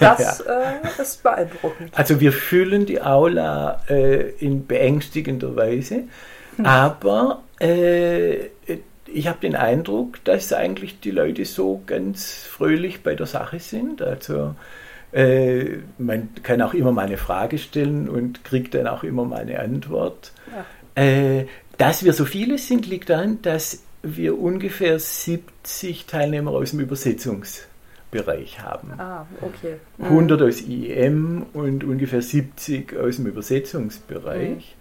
das 0.00 0.40
äh, 0.46 1.02
ist 1.02 1.22
beeindruckend. 1.22 1.92
Also 1.94 2.20
wir 2.20 2.32
füllen 2.32 2.86
die 2.86 3.02
Aula 3.02 3.82
äh, 3.88 4.30
in 4.38 4.66
beängstigender 4.66 5.54
Weise, 5.56 6.04
aber 6.62 7.42
äh, 7.60 8.46
ich 9.14 9.28
habe 9.28 9.38
den 9.40 9.56
Eindruck, 9.56 10.22
dass 10.24 10.52
eigentlich 10.52 11.00
die 11.00 11.10
Leute 11.10 11.44
so 11.44 11.82
ganz 11.86 12.44
fröhlich 12.44 13.02
bei 13.02 13.14
der 13.14 13.26
Sache 13.26 13.58
sind. 13.58 14.02
Also 14.02 14.54
äh, 15.12 15.78
man 15.98 16.30
kann 16.42 16.62
auch 16.62 16.74
immer 16.74 16.92
mal 16.92 17.06
eine 17.06 17.18
Frage 17.18 17.58
stellen 17.58 18.08
und 18.08 18.44
kriegt 18.44 18.74
dann 18.74 18.86
auch 18.86 19.04
immer 19.04 19.24
mal 19.24 19.40
eine 19.40 19.60
Antwort. 19.60 20.32
Äh, 20.94 21.44
dass 21.78 22.04
wir 22.04 22.12
so 22.12 22.24
viele 22.24 22.58
sind, 22.58 22.86
liegt 22.86 23.10
daran, 23.10 23.40
dass 23.42 23.82
wir 24.02 24.38
ungefähr 24.38 24.98
70 24.98 26.06
Teilnehmer 26.06 26.50
aus 26.50 26.70
dem 26.70 26.80
Übersetzungsbereich 26.80 28.60
haben. 28.60 28.92
Ah, 28.98 29.26
okay. 29.40 29.76
100 30.00 30.42
aus 30.42 30.62
IEM 30.62 31.46
und 31.52 31.84
ungefähr 31.84 32.22
70 32.22 32.96
aus 32.96 33.16
dem 33.16 33.26
Übersetzungsbereich. 33.26 34.76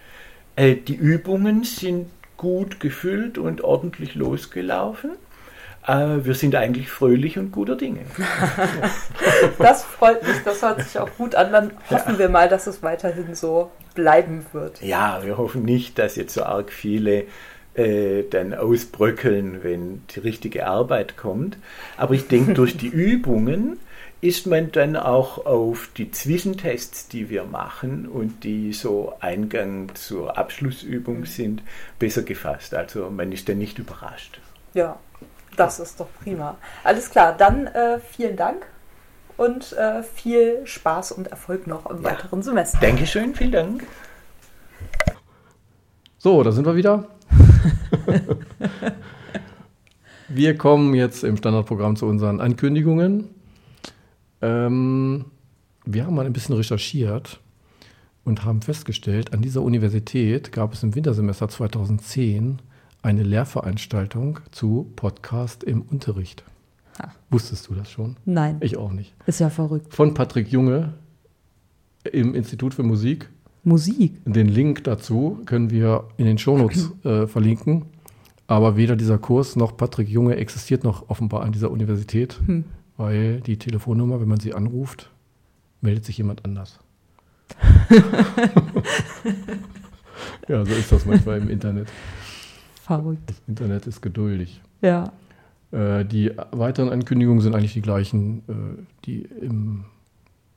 Äh, 0.56 0.76
die 0.76 0.96
Übungen 0.96 1.64
sind 1.64 2.08
gut 2.42 2.80
gefüllt 2.80 3.38
und 3.38 3.64
ordentlich 3.64 4.16
losgelaufen. 4.16 5.12
Äh, 5.86 6.26
wir 6.26 6.34
sind 6.34 6.56
eigentlich 6.56 6.90
fröhlich 6.90 7.38
und 7.38 7.52
guter 7.52 7.76
Dinge. 7.76 8.02
Das 9.60 9.84
freut 9.84 10.26
mich, 10.28 10.38
das 10.44 10.62
hört 10.64 10.82
sich 10.82 10.98
auch 10.98 11.10
gut 11.18 11.36
an. 11.36 11.52
Dann 11.52 11.72
hoffen 11.90 12.18
wir 12.18 12.30
mal, 12.30 12.50
dass 12.50 12.66
es 12.66 12.82
weiterhin 12.82 13.36
so 13.36 13.70
bleiben 13.94 14.46
wird. 14.54 14.82
Ja, 14.82 15.22
wir 15.24 15.38
hoffen 15.38 15.64
nicht, 15.64 16.00
dass 16.00 16.16
jetzt 16.16 16.34
so 16.34 16.44
arg 16.44 16.72
viele 16.72 17.26
äh, 17.76 18.24
dann 18.30 18.56
ausbröckeln, 18.56 19.60
wenn 19.64 20.02
die 20.16 20.20
richtige 20.20 20.66
Arbeit 20.66 21.18
kommt. 21.18 21.58
Aber 21.96 22.16
ich 22.16 22.28
denke, 22.28 22.54
durch 22.54 22.76
die 22.76 22.88
Übungen 23.12 23.78
ist 24.22 24.46
man 24.46 24.72
dann 24.72 24.96
auch 24.96 25.46
auf 25.48 25.90
die 25.98 26.12
Zwischentests, 26.12 27.08
die 27.08 27.30
wir 27.30 27.44
machen 27.44 28.08
und 28.08 28.44
die 28.44 28.72
so 28.72 29.14
Eingang 29.20 29.94
zur 29.96 30.38
Abschlussübung 30.38 31.26
sind, 31.26 31.64
besser 31.98 32.22
gefasst. 32.22 32.76
Also 32.76 33.10
man 33.10 33.32
ist 33.32 33.50
dann 33.50 33.58
nicht 33.58 33.80
überrascht. 33.80 34.40
Ja, 34.76 35.00
das 35.58 35.80
ist 35.80 36.00
doch 36.00 36.08
prima. 36.24 36.58
Alles 36.84 37.10
klar, 37.10 37.36
dann 37.36 37.66
äh, 37.68 38.00
vielen 38.00 38.38
Dank 38.38 38.68
und 39.38 39.74
äh, 39.74 40.04
viel 40.04 40.62
Spaß 40.66 41.14
und 41.14 41.28
Erfolg 41.28 41.66
noch 41.66 41.90
im 41.90 42.04
Ja. 42.04 42.12
weiteren 42.12 42.44
Semester. 42.44 42.78
Dankeschön, 42.80 43.34
vielen 43.34 43.52
Dank. 43.52 43.84
So, 46.20 46.44
da 46.44 46.52
sind 46.52 46.68
wir 46.68 46.76
wieder. 46.76 47.08
wir 50.30 50.58
kommen 50.60 50.94
jetzt 50.94 51.24
im 51.24 51.38
Standardprogramm 51.38 51.96
zu 51.96 52.06
unseren 52.06 52.40
Ankündigungen. 52.40 53.41
Ähm, 54.42 55.26
wir 55.86 56.06
haben 56.06 56.16
mal 56.16 56.26
ein 56.26 56.34
bisschen 56.34 56.56
recherchiert 56.56 57.40
und 58.24 58.46
haben 58.46 58.62
festgestellt, 58.62 59.34
an 59.34 59.42
dieser 59.42 59.62
Universität 59.62 60.52
gab 60.52 60.74
es 60.74 60.84
im 60.84 60.96
Wintersemester 60.96 61.48
2010 61.50 62.60
eine 63.02 63.24
Lehrveranstaltung 63.24 64.40
zu 64.52 64.92
Podcast 64.96 65.64
im 65.64 65.82
Unterricht. 65.82 66.44
Ah. 67.00 67.10
Wusstest 67.32 67.68
du 67.70 67.74
das 67.74 67.90
schon? 67.90 68.16
Nein, 68.26 68.58
Ich 68.62 68.78
auch 68.78 68.92
nicht. 68.92 69.14
ist 69.26 69.40
ja 69.40 69.50
verrückt. 69.50 69.94
Von 69.94 70.14
Patrick 70.14 70.50
Junge 70.52 70.94
im 72.12 72.36
Institut 72.36 72.74
für 72.74 72.84
Musik. 72.84 73.30
Musik. 73.64 74.14
Den 74.26 74.48
Link 74.48 74.84
dazu 74.84 75.40
können 75.46 75.70
wir 75.70 76.06
in 76.18 76.26
den 76.26 76.38
Shownotes 76.38 76.92
äh, 77.04 77.28
verlinken. 77.28 77.86
Aber 78.48 78.76
weder 78.76 78.96
dieser 78.96 79.18
Kurs 79.18 79.56
noch 79.56 79.78
Patrick 79.78 80.10
Junge 80.10 80.36
existiert 80.36 80.84
noch 80.84 81.10
offenbar 81.10 81.44
an 81.44 81.52
dieser 81.54 81.72
Universität, 81.72 82.40
Hm. 82.46 82.66
Weil 83.02 83.42
die 83.42 83.58
Telefonnummer, 83.58 84.22
wenn 84.22 84.28
man 84.28 84.40
sie 84.40 84.54
anruft, 84.54 85.10
meldet 85.82 86.06
sich 86.06 86.20
jemand 86.20 86.46
anders. 86.46 86.80
ja, 90.48 90.64
so 90.64 90.72
ist 90.72 90.92
das 90.92 91.06
manchmal 91.06 91.40
im 91.40 91.50
Internet. 91.50 91.90
Verrückt. 92.84 93.28
Das 93.28 93.42
Internet 93.48 93.88
ist 93.88 94.02
geduldig. 94.02 94.62
Ja. 94.82 95.12
Äh, 95.72 96.06
die 96.06 96.32
weiteren 96.52 96.90
Ankündigungen 96.90 97.42
sind 97.42 97.56
eigentlich 97.56 97.74
die 97.74 97.82
gleichen, 97.82 98.44
äh, 98.48 98.84
die 99.06 99.22
im 99.24 99.86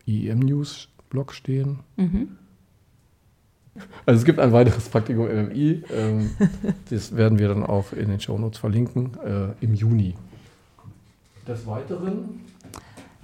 IEM 0.07 0.41
News 0.41 0.89
Blog 1.09 1.33
stehen. 1.33 1.79
Mhm. 1.97 2.29
Also 4.05 4.19
es 4.19 4.25
gibt 4.25 4.39
ein 4.39 4.53
weiteres 4.53 4.89
Praktikum 4.91 5.27
MMI. 5.27 5.83
Ähm, 5.91 6.31
das 6.91 7.17
werden 7.17 7.39
wir 7.39 7.49
dann 7.49 7.65
auch 7.65 7.93
in 7.95 8.11
den 8.11 8.21
Shownotes 8.21 8.59
verlinken 8.59 9.13
äh, 9.25 9.65
im 9.65 9.75
Juni. 9.75 10.15
Des 11.47 11.67
Weiteren 11.67 12.41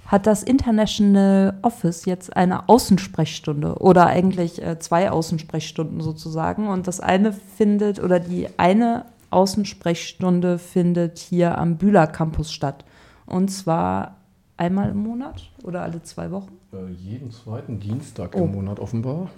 Hat 0.05 0.27
das 0.27 0.43
International 0.43 1.57
Office 1.61 2.05
jetzt 2.05 2.35
eine 2.35 2.67
Außensprechstunde 2.69 3.75
oder 3.79 4.07
eigentlich 4.07 4.61
äh, 4.61 4.77
zwei 4.79 5.09
Außensprechstunden 5.09 6.01
sozusagen? 6.01 6.67
Und 6.67 6.87
das 6.87 6.99
eine 6.99 7.31
findet 7.33 7.99
oder 8.03 8.19
die 8.19 8.47
eine 8.57 9.05
Außensprechstunde 9.31 10.57
findet 10.59 11.17
hier 11.17 11.57
am 11.57 11.77
Bühler 11.77 12.05
Campus 12.07 12.51
statt. 12.51 12.83
Und 13.25 13.49
zwar 13.49 14.17
einmal 14.57 14.89
im 14.89 14.97
Monat 14.97 15.49
oder 15.63 15.81
alle 15.81 16.03
zwei 16.03 16.31
Wochen? 16.31 16.51
äh, 16.73 16.89
jeden 16.91 17.31
zweiten 17.31 17.79
Dienstag 17.79 18.35
Oh. 18.35 18.43
im 18.45 18.51
Monat 18.53 18.79
offenbar. 18.79 19.29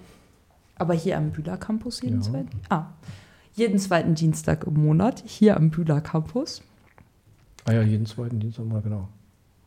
Aber 0.76 0.94
hier 0.94 1.18
am 1.18 1.30
Bühler 1.32 1.58
Campus 1.58 2.02
jeden 2.02 2.18
Ja. 2.18 2.22
zweiten? 2.32 2.50
Ah, 2.70 2.86
jeden 3.54 3.78
zweiten 3.80 4.16
Dienstag 4.16 4.66
im 4.66 4.84
Monat 4.84 5.24
hier 5.26 5.56
am 5.56 5.70
Bühler 5.70 6.02
Campus. 6.02 6.64
Ah 7.66 7.74
ja, 7.74 7.82
jeden 7.82 8.06
zweiten 8.06 8.40
Dienstag 8.40 8.66
mal 8.66 8.82
genau. 8.82 9.08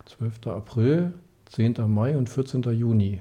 12. 0.07 0.47
April, 0.47 1.15
10. 1.47 1.75
Mai 1.89 2.17
und 2.17 2.29
14. 2.29 2.63
Juni. 2.63 3.21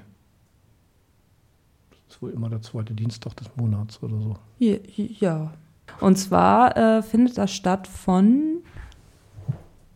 Das 1.90 2.16
ist 2.16 2.22
wohl 2.22 2.30
immer 2.30 2.48
der 2.48 2.62
zweite 2.62 2.94
Dienstag 2.94 3.34
des 3.36 3.48
Monats 3.56 4.02
oder 4.02 4.20
so. 4.20 4.36
Ja. 4.58 5.52
Und 6.00 6.16
zwar 6.16 6.76
äh, 6.76 7.02
findet 7.02 7.38
das 7.38 7.52
statt 7.52 7.86
von 7.88 8.62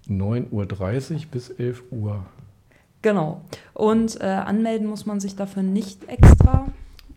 9.30 0.09 0.51
Uhr 1.13 1.21
bis 1.31 1.51
11 1.51 1.85
Uhr. 1.91 2.25
Genau. 3.03 3.43
Und 3.75 4.21
äh, 4.21 4.25
anmelden 4.25 4.87
muss 4.87 5.07
man 5.07 5.21
sich 5.21 5.37
dafür 5.37 5.63
nicht 5.63 6.09
extra. 6.09 6.67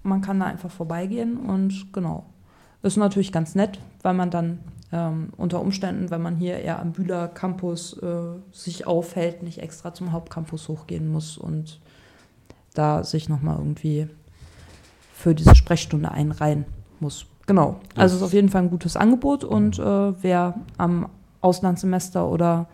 Man 0.04 0.22
kann 0.22 0.40
da 0.40 0.46
einfach 0.46 0.72
vorbeigehen 0.72 1.38
und 1.38 1.94
genau. 1.94 2.26
Ist 2.82 2.98
natürlich 2.98 3.32
ganz 3.32 3.56
nett, 3.56 3.80
weil 4.02 4.14
man 4.14 4.30
dann 4.30 4.60
ähm, 4.94 5.30
unter 5.36 5.60
Umständen, 5.60 6.12
wenn 6.12 6.22
man 6.22 6.36
hier 6.36 6.60
eher 6.60 6.80
am 6.80 6.92
Bühler 6.92 7.28
Campus 7.28 7.98
äh, 7.98 8.08
sich 8.52 8.86
aufhält, 8.86 9.42
nicht 9.42 9.58
extra 9.58 9.94
zum 9.94 10.12
Hauptcampus 10.12 10.68
hochgehen 10.68 11.12
muss 11.12 11.38
und 11.38 11.80
da 12.76 13.04
sich 13.04 13.28
nochmal 13.28 13.58
irgendwie 13.58 14.08
für 15.14 15.34
diese 15.34 15.56
Sprechstunde 15.56 16.12
einreihen 16.12 16.66
muss. 17.00 17.26
Genau. 17.48 17.80
Also 17.96 18.16
es 18.16 18.22
ist 18.22 18.26
auf 18.26 18.34
jeden 18.34 18.50
Fall 18.50 18.62
ein 18.62 18.70
gutes 18.70 18.96
Angebot 18.96 19.44
und 19.44 19.80
äh, 19.80 19.84
wer 20.22 20.54
am 20.78 21.10
Auslandssemester 21.42 22.30
oder 22.30 22.68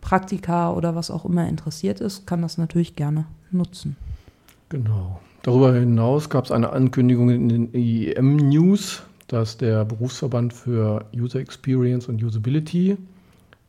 Praktika 0.00 0.72
oder 0.72 0.96
was 0.96 1.10
auch 1.10 1.24
immer 1.24 1.48
interessiert 1.48 2.00
ist, 2.00 2.26
kann 2.26 2.42
das 2.42 2.58
natürlich 2.58 2.96
gerne 2.96 3.26
nutzen. 3.52 3.96
Genau. 4.68 5.20
Darüber 5.42 5.72
hinaus 5.72 6.28
gab 6.28 6.44
es 6.44 6.50
eine 6.50 6.72
Ankündigung 6.72 7.30
in 7.30 7.48
den 7.48 7.74
IEM 7.74 8.36
News, 8.36 9.02
dass 9.30 9.56
der 9.56 9.84
Berufsverband 9.84 10.52
für 10.52 11.04
User 11.14 11.38
Experience 11.38 12.08
und 12.08 12.22
Usability, 12.22 12.96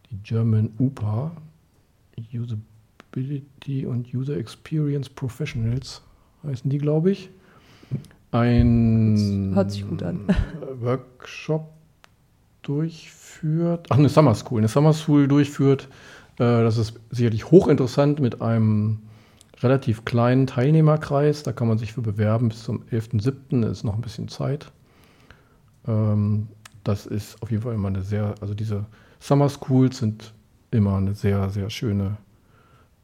die 0.09 0.17
German 0.23 0.71
UPA, 0.79 1.31
Usability 2.33 3.85
und 3.85 4.11
User 4.13 4.37
Experience 4.37 5.07
Professionals 5.07 6.01
heißen 6.43 6.69
die, 6.69 6.79
glaube 6.79 7.11
ich, 7.11 7.29
ein. 8.31 9.51
Workshop 10.79 11.69
durchführt, 12.63 13.87
ach 13.89 13.97
eine 13.97 14.09
Summer 14.09 14.33
School, 14.33 14.59
eine 14.59 14.67
Summer 14.67 14.93
School 14.93 15.27
durchführt. 15.27 15.89
Äh, 16.37 16.63
Das 16.63 16.77
ist 16.77 16.99
sicherlich 17.11 17.51
hochinteressant 17.51 18.19
mit 18.19 18.41
einem 18.41 18.99
relativ 19.59 20.05
kleinen 20.05 20.47
Teilnehmerkreis. 20.47 21.43
Da 21.43 21.51
kann 21.51 21.67
man 21.67 21.77
sich 21.77 21.93
für 21.93 22.01
bewerben 22.01 22.49
bis 22.49 22.63
zum 22.63 22.81
11.07. 22.91 23.69
ist 23.69 23.83
noch 23.83 23.93
ein 23.93 24.01
bisschen 24.01 24.27
Zeit. 24.27 24.71
Ähm, 25.87 26.47
Das 26.83 27.05
ist 27.05 27.41
auf 27.43 27.51
jeden 27.51 27.61
Fall 27.61 27.75
immer 27.75 27.89
eine 27.89 28.01
sehr, 28.01 28.33
also 28.41 28.55
diese 28.55 28.85
Summer 29.19 29.49
Schools 29.49 29.99
sind 29.99 30.33
immer 30.71 30.95
eine 30.97 31.13
sehr, 31.13 31.49
sehr 31.51 31.69
schöne, 31.69 32.17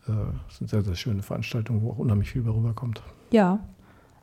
äh, 0.08 0.12
sind 0.50 0.70
sehr, 0.70 0.82
sehr 0.82 0.96
schöne 0.96 1.22
Veranstaltungen, 1.22 1.84
wo 1.84 1.92
auch 1.92 2.00
unheimlich 2.00 2.32
viel 2.32 2.42
rüberkommt. 2.42 3.04
Ja. 3.32 3.60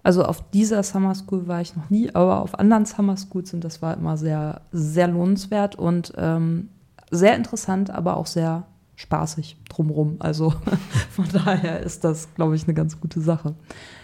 Also 0.02 0.24
auf 0.24 0.50
dieser 0.50 0.82
Summer 0.82 1.14
School 1.14 1.46
war 1.46 1.60
ich 1.60 1.76
noch 1.76 1.88
nie, 1.88 2.12
aber 2.14 2.42
auf 2.42 2.58
anderen 2.58 2.84
Summer 2.84 3.16
Schools 3.16 3.54
und 3.54 3.62
das 3.62 3.80
war 3.80 3.96
immer 3.96 4.16
sehr, 4.16 4.60
sehr 4.72 5.06
lohnenswert 5.08 5.76
und 5.76 6.12
ähm, 6.16 6.68
sehr 7.10 7.36
interessant, 7.36 7.90
aber 7.90 8.16
auch 8.16 8.26
sehr 8.26 8.64
spaßig 8.96 9.56
drumrum. 9.68 10.16
Also 10.18 10.54
von 11.10 11.26
daher 11.32 11.80
ist 11.80 12.04
das, 12.04 12.32
glaube 12.34 12.56
ich, 12.56 12.64
eine 12.64 12.74
ganz 12.74 13.00
gute 13.00 13.20
Sache. 13.20 13.54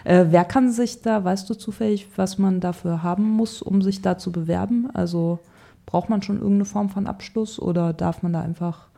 Äh, 0.05 0.26
wer 0.31 0.44
kann 0.44 0.72
sich 0.72 1.03
da, 1.03 1.24
weißt 1.24 1.48
du 1.48 1.55
zufällig, 1.55 2.07
was 2.16 2.38
man 2.38 2.61
dafür 2.61 3.03
haben 3.03 3.24
muss, 3.24 3.62
um 3.62 3.83
sich 3.83 4.03
da 4.03 4.18
zu 4.18 4.33
bewerben? 4.33 4.90
Also 4.94 5.38
braucht 5.87 6.09
man 6.09 6.22
schon 6.22 6.37
irgendeine 6.37 6.64
Form 6.64 6.88
von 6.88 7.07
Abschluss 7.07 7.59
oder 7.59 7.92
darf 7.92 8.22
man 8.22 8.33
da 8.33 8.40
einfach 8.40 8.88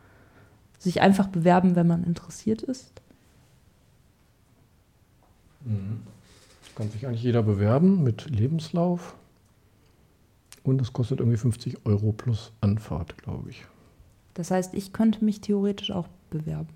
sich 0.79 1.01
einfach 1.01 1.27
bewerben, 1.27 1.75
wenn 1.75 1.87
man 1.87 2.03
interessiert 2.03 2.61
ist? 2.61 3.01
Kann 6.75 6.89
sich 6.89 7.05
eigentlich 7.07 7.23
jeder 7.23 7.43
bewerben 7.43 8.03
mit 8.03 8.29
Lebenslauf. 8.29 9.15
Und 10.63 10.81
es 10.81 10.93
kostet 10.93 11.19
irgendwie 11.19 11.37
50 11.37 11.85
Euro 11.85 12.11
plus 12.11 12.51
Anfahrt, 12.61 13.17
glaube 13.17 13.49
ich. 13.49 13.65
Das 14.33 14.51
heißt, 14.51 14.73
ich 14.73 14.93
könnte 14.93 15.23
mich 15.23 15.41
theoretisch 15.41 15.91
auch 15.91 16.07
bewerben. 16.29 16.69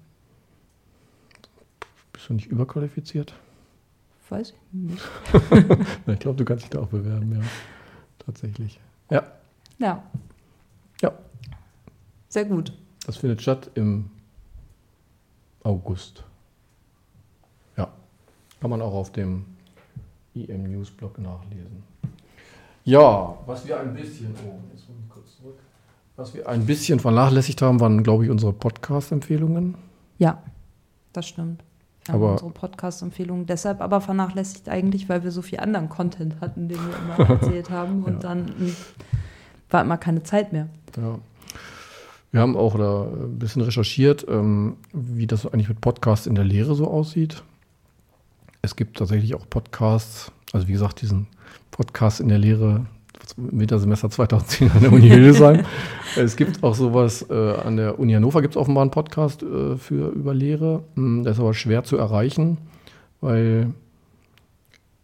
Bist 2.13 2.29
du 2.29 2.33
nicht 2.33 2.47
überqualifiziert? 2.47 3.33
Weiß 4.29 4.51
ich 4.51 4.73
nicht. 4.73 5.01
Na, 6.05 6.13
ich 6.13 6.19
glaube, 6.19 6.37
du 6.37 6.45
kannst 6.45 6.65
dich 6.65 6.69
da 6.71 6.81
auch 6.81 6.87
bewerben, 6.87 7.33
ja. 7.35 7.41
Tatsächlich. 8.19 8.79
Ja, 9.09 9.23
Ja, 9.79 10.03
ja. 11.01 11.13
sehr 12.27 12.43
gut. 12.45 12.73
Das 13.05 13.17
findet 13.17 13.41
statt 13.41 13.71
im 13.75 14.09
August. 15.63 16.25
Ja. 17.77 17.87
Kann 18.59 18.69
man 18.69 18.81
auch 18.81 18.93
auf 18.93 19.11
dem 19.13 19.45
IM 20.33 20.63
News 20.63 20.91
Blog 20.91 21.17
nachlesen. 21.19 21.83
Ja, 22.83 23.37
was 23.45 23.65
wir 23.65 23.79
ein 23.79 23.93
bisschen, 23.93 24.33
oh, 24.45 24.59
jetzt 24.73 24.89
muss 24.89 24.97
ich 25.01 25.09
kurz 25.09 25.37
zurück. 25.37 25.59
Was 26.17 26.33
wir 26.33 26.49
ein 26.49 26.65
bisschen 26.65 26.99
vernachlässigt 26.99 27.61
haben, 27.61 27.79
waren, 27.79 28.03
glaube 28.03 28.25
ich, 28.25 28.29
unsere 28.31 28.51
Podcast-Empfehlungen. 28.51 29.75
Ja, 30.17 30.41
das 31.13 31.27
stimmt. 31.27 31.63
Wir 32.05 32.13
haben 32.13 32.21
Aber- 32.23 32.31
unsere 32.33 32.49
Podcast-Empfehlungen 32.51 33.45
deshalb 33.45 33.81
aber 33.81 34.01
vernachlässigt 34.01 34.67
eigentlich, 34.67 35.09
weil 35.09 35.23
wir 35.23 35.31
so 35.31 35.41
viel 35.41 35.59
anderen 35.59 35.89
Content 35.89 36.41
hatten, 36.41 36.69
den 36.69 36.79
wir 36.79 36.97
immer 36.97 37.29
erzählt 37.41 37.69
haben 37.69 38.03
und 38.03 38.13
Ja. 38.15 38.19
dann 38.19 38.45
mh, 38.45 38.71
war 39.69 39.81
immer 39.83 39.97
keine 39.97 40.23
Zeit 40.23 40.53
mehr. 40.53 40.67
Ja. 40.95 41.19
Wir 42.31 42.41
haben 42.41 42.57
auch 42.57 42.77
da 42.77 43.03
ein 43.03 43.37
bisschen 43.39 43.61
recherchiert, 43.61 44.25
ähm, 44.27 44.77
wie 44.93 45.27
das 45.27 45.45
eigentlich 45.45 45.69
mit 45.69 45.81
Podcasts 45.81 46.27
in 46.27 46.35
der 46.35 46.43
Lehre 46.43 46.75
so 46.75 46.87
aussieht. 46.87 47.43
Es 48.61 48.75
gibt 48.75 48.97
tatsächlich 48.97 49.35
auch 49.35 49.47
Podcasts, 49.49 50.31
also 50.51 50.67
wie 50.67 50.73
gesagt, 50.73 51.01
diesen 51.01 51.27
Podcast 51.71 52.19
in 52.19 52.27
der 52.27 52.37
Lehre 52.39 52.85
Wintersemester 53.35 54.09
2010 54.09 54.71
an 54.71 54.81
der 54.81 54.93
Uni 54.93 55.07
Hildesheim. 55.09 55.65
es 56.15 56.35
gibt 56.35 56.63
auch 56.63 56.75
sowas 56.75 57.25
äh, 57.29 57.33
an 57.33 57.77
der 57.77 57.99
Uni 57.99 58.13
Hannover, 58.13 58.41
gibt 58.41 58.53
es 58.53 58.57
offenbar 58.57 58.83
einen 58.83 58.91
Podcast 58.91 59.43
äh, 59.43 59.77
für 59.77 60.09
über 60.09 60.33
Lehre. 60.33 60.83
Hm, 60.95 61.23
Der 61.23 61.33
ist 61.33 61.39
aber 61.39 61.53
schwer 61.53 61.83
zu 61.83 61.97
erreichen, 61.97 62.57
weil 63.21 63.73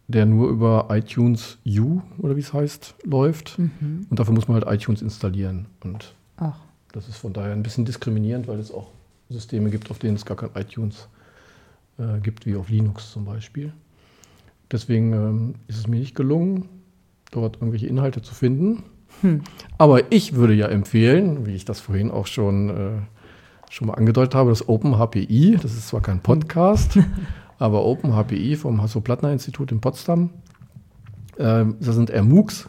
der 0.08 0.26
nur 0.26 0.48
über 0.50 0.88
iTunes 0.90 1.58
U 1.66 2.02
oder 2.18 2.36
wie 2.36 2.40
es 2.40 2.52
heißt 2.52 2.94
läuft. 3.04 3.58
Und 3.58 4.06
dafür 4.10 4.34
muss 4.34 4.48
man 4.48 4.62
halt 4.62 4.80
iTunes 4.80 5.00
installieren. 5.00 5.66
Und 5.82 6.14
Ach, 6.36 6.58
das 6.92 7.08
ist 7.08 7.16
von 7.16 7.32
daher 7.32 7.52
ein 7.52 7.62
bisschen 7.62 7.84
diskriminierend, 7.84 8.46
weil 8.46 8.58
es 8.58 8.70
auch 8.70 8.90
Systeme 9.30 9.70
gibt, 9.70 9.90
auf 9.90 9.98
denen 9.98 10.16
es 10.16 10.26
gar 10.26 10.36
kein 10.36 10.50
iTunes 10.54 11.08
äh, 11.98 12.20
gibt, 12.20 12.44
wie 12.44 12.56
auf 12.56 12.68
Linux 12.68 13.12
zum 13.12 13.24
Beispiel. 13.24 13.72
Deswegen 14.70 15.12
ähm, 15.12 15.54
ist 15.68 15.78
es 15.78 15.86
mir 15.88 16.00
nicht 16.00 16.14
gelungen, 16.14 16.68
dort 17.34 17.56
irgendwelche 17.56 17.86
Inhalte 17.86 18.22
zu 18.22 18.34
finden. 18.34 18.84
Aber 19.78 20.12
ich 20.12 20.34
würde 20.34 20.54
ja 20.54 20.66
empfehlen, 20.66 21.46
wie 21.46 21.54
ich 21.54 21.64
das 21.64 21.80
vorhin 21.80 22.10
auch 22.10 22.26
schon, 22.26 22.70
äh, 22.70 23.70
schon 23.70 23.88
mal 23.88 23.94
angedeutet 23.94 24.34
habe, 24.34 24.50
das 24.50 24.68
OpenHPI, 24.68 25.58
das 25.60 25.72
ist 25.72 25.88
zwar 25.88 26.00
kein 26.00 26.20
Podcast, 26.20 26.98
aber 27.58 27.84
OpenHPI 27.84 28.56
vom 28.56 28.82
Hasso-Plattner-Institut 28.82 29.72
in 29.72 29.80
Potsdam, 29.80 30.30
äh, 31.36 31.64
das 31.80 31.94
sind 31.94 32.10
eher 32.10 32.24
MOOCs, 32.24 32.68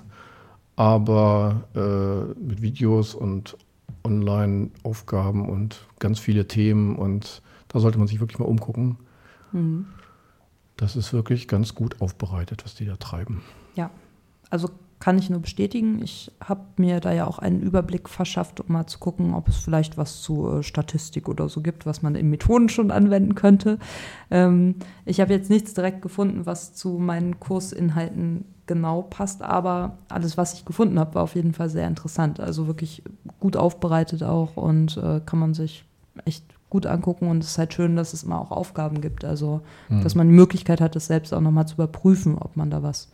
aber 0.76 1.64
äh, 1.76 2.40
mit 2.40 2.62
Videos 2.62 3.16
und 3.16 3.58
Online-Aufgaben 4.04 5.50
und 5.50 5.88
ganz 6.00 6.20
viele 6.20 6.48
Themen 6.48 6.96
und 6.96 7.42
da 7.68 7.80
sollte 7.80 7.98
man 7.98 8.08
sich 8.08 8.20
wirklich 8.20 8.40
mal 8.40 8.46
umgucken. 8.46 8.98
Das 10.78 10.96
ist 10.96 11.12
wirklich 11.12 11.48
ganz 11.48 11.74
gut 11.74 12.02
aufbereitet, 12.02 12.64
was 12.64 12.76
die 12.76 12.86
da 12.86 12.98
treiben. 12.98 13.42
ja. 13.76 13.90
Also 14.50 14.70
kann 15.00 15.18
ich 15.18 15.30
nur 15.30 15.42
bestätigen. 15.42 16.02
Ich 16.02 16.32
habe 16.44 16.62
mir 16.78 17.00
da 17.00 17.12
ja 17.12 17.28
auch 17.28 17.38
einen 17.38 17.62
Überblick 17.62 18.10
verschafft, 18.10 18.62
um 18.62 18.74
mal 18.74 18.88
zu 18.88 18.98
gucken, 19.00 19.34
ob 19.34 19.48
es 19.48 19.58
vielleicht 19.58 19.98
was 19.98 20.22
zu 20.22 20.50
äh, 20.50 20.64
Statistik 20.64 21.28
oder 21.28 21.50
so 21.50 21.62
gibt, 21.62 21.86
was 21.86 22.02
man 22.02 22.16
in 22.16 22.30
Methoden 22.30 22.70
schon 22.70 22.92
anwenden 22.92 23.36
könnte. 23.36 23.78
Ähm, 24.32 24.76
ich 25.06 25.20
habe 25.20 25.34
jetzt 25.34 25.50
nichts 25.50 25.74
direkt 25.74 26.02
gefunden, 26.02 26.46
was 26.46 26.74
zu 26.74 26.90
meinen 26.98 27.40
Kursinhalten 27.40 28.46
genau 28.68 29.04
passt, 29.04 29.44
aber 29.44 29.98
alles, 30.10 30.38
was 30.38 30.54
ich 30.54 30.66
gefunden 30.66 30.98
habe, 30.98 31.16
war 31.16 31.24
auf 31.24 31.36
jeden 31.36 31.54
Fall 31.54 31.70
sehr 31.70 31.88
interessant. 31.88 32.40
Also 32.40 32.66
wirklich 32.66 33.04
gut 33.40 33.58
aufbereitet 33.58 34.24
auch 34.24 34.58
und 34.58 34.98
äh, 34.98 35.22
kann 35.26 35.40
man 35.40 35.54
sich 35.54 35.86
echt 36.24 36.46
gut 36.70 36.88
angucken 36.88 37.28
und 37.28 37.44
es 37.44 37.52
ist 37.52 37.58
halt 37.58 37.74
schön, 37.74 37.96
dass 37.96 38.14
es 38.14 38.24
immer 38.24 38.42
auch 38.42 38.52
Aufgaben 38.52 39.02
gibt. 39.02 39.24
Also, 39.24 39.62
dass 40.02 40.16
man 40.16 40.28
die 40.28 40.34
Möglichkeit 40.34 40.82
hat, 40.82 40.96
das 40.96 41.06
selbst 41.06 41.34
auch 41.34 41.42
nochmal 41.42 41.68
zu 41.68 41.76
überprüfen, 41.76 42.38
ob 42.38 42.58
man 42.58 42.70
da 42.70 42.82
was 42.82 43.10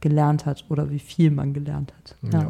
gelernt 0.00 0.46
hat 0.46 0.64
oder 0.68 0.90
wie 0.90 0.98
viel 0.98 1.30
man 1.30 1.52
gelernt 1.54 1.92
hat. 1.96 2.16
Ja. 2.32 2.42
Ja. 2.42 2.48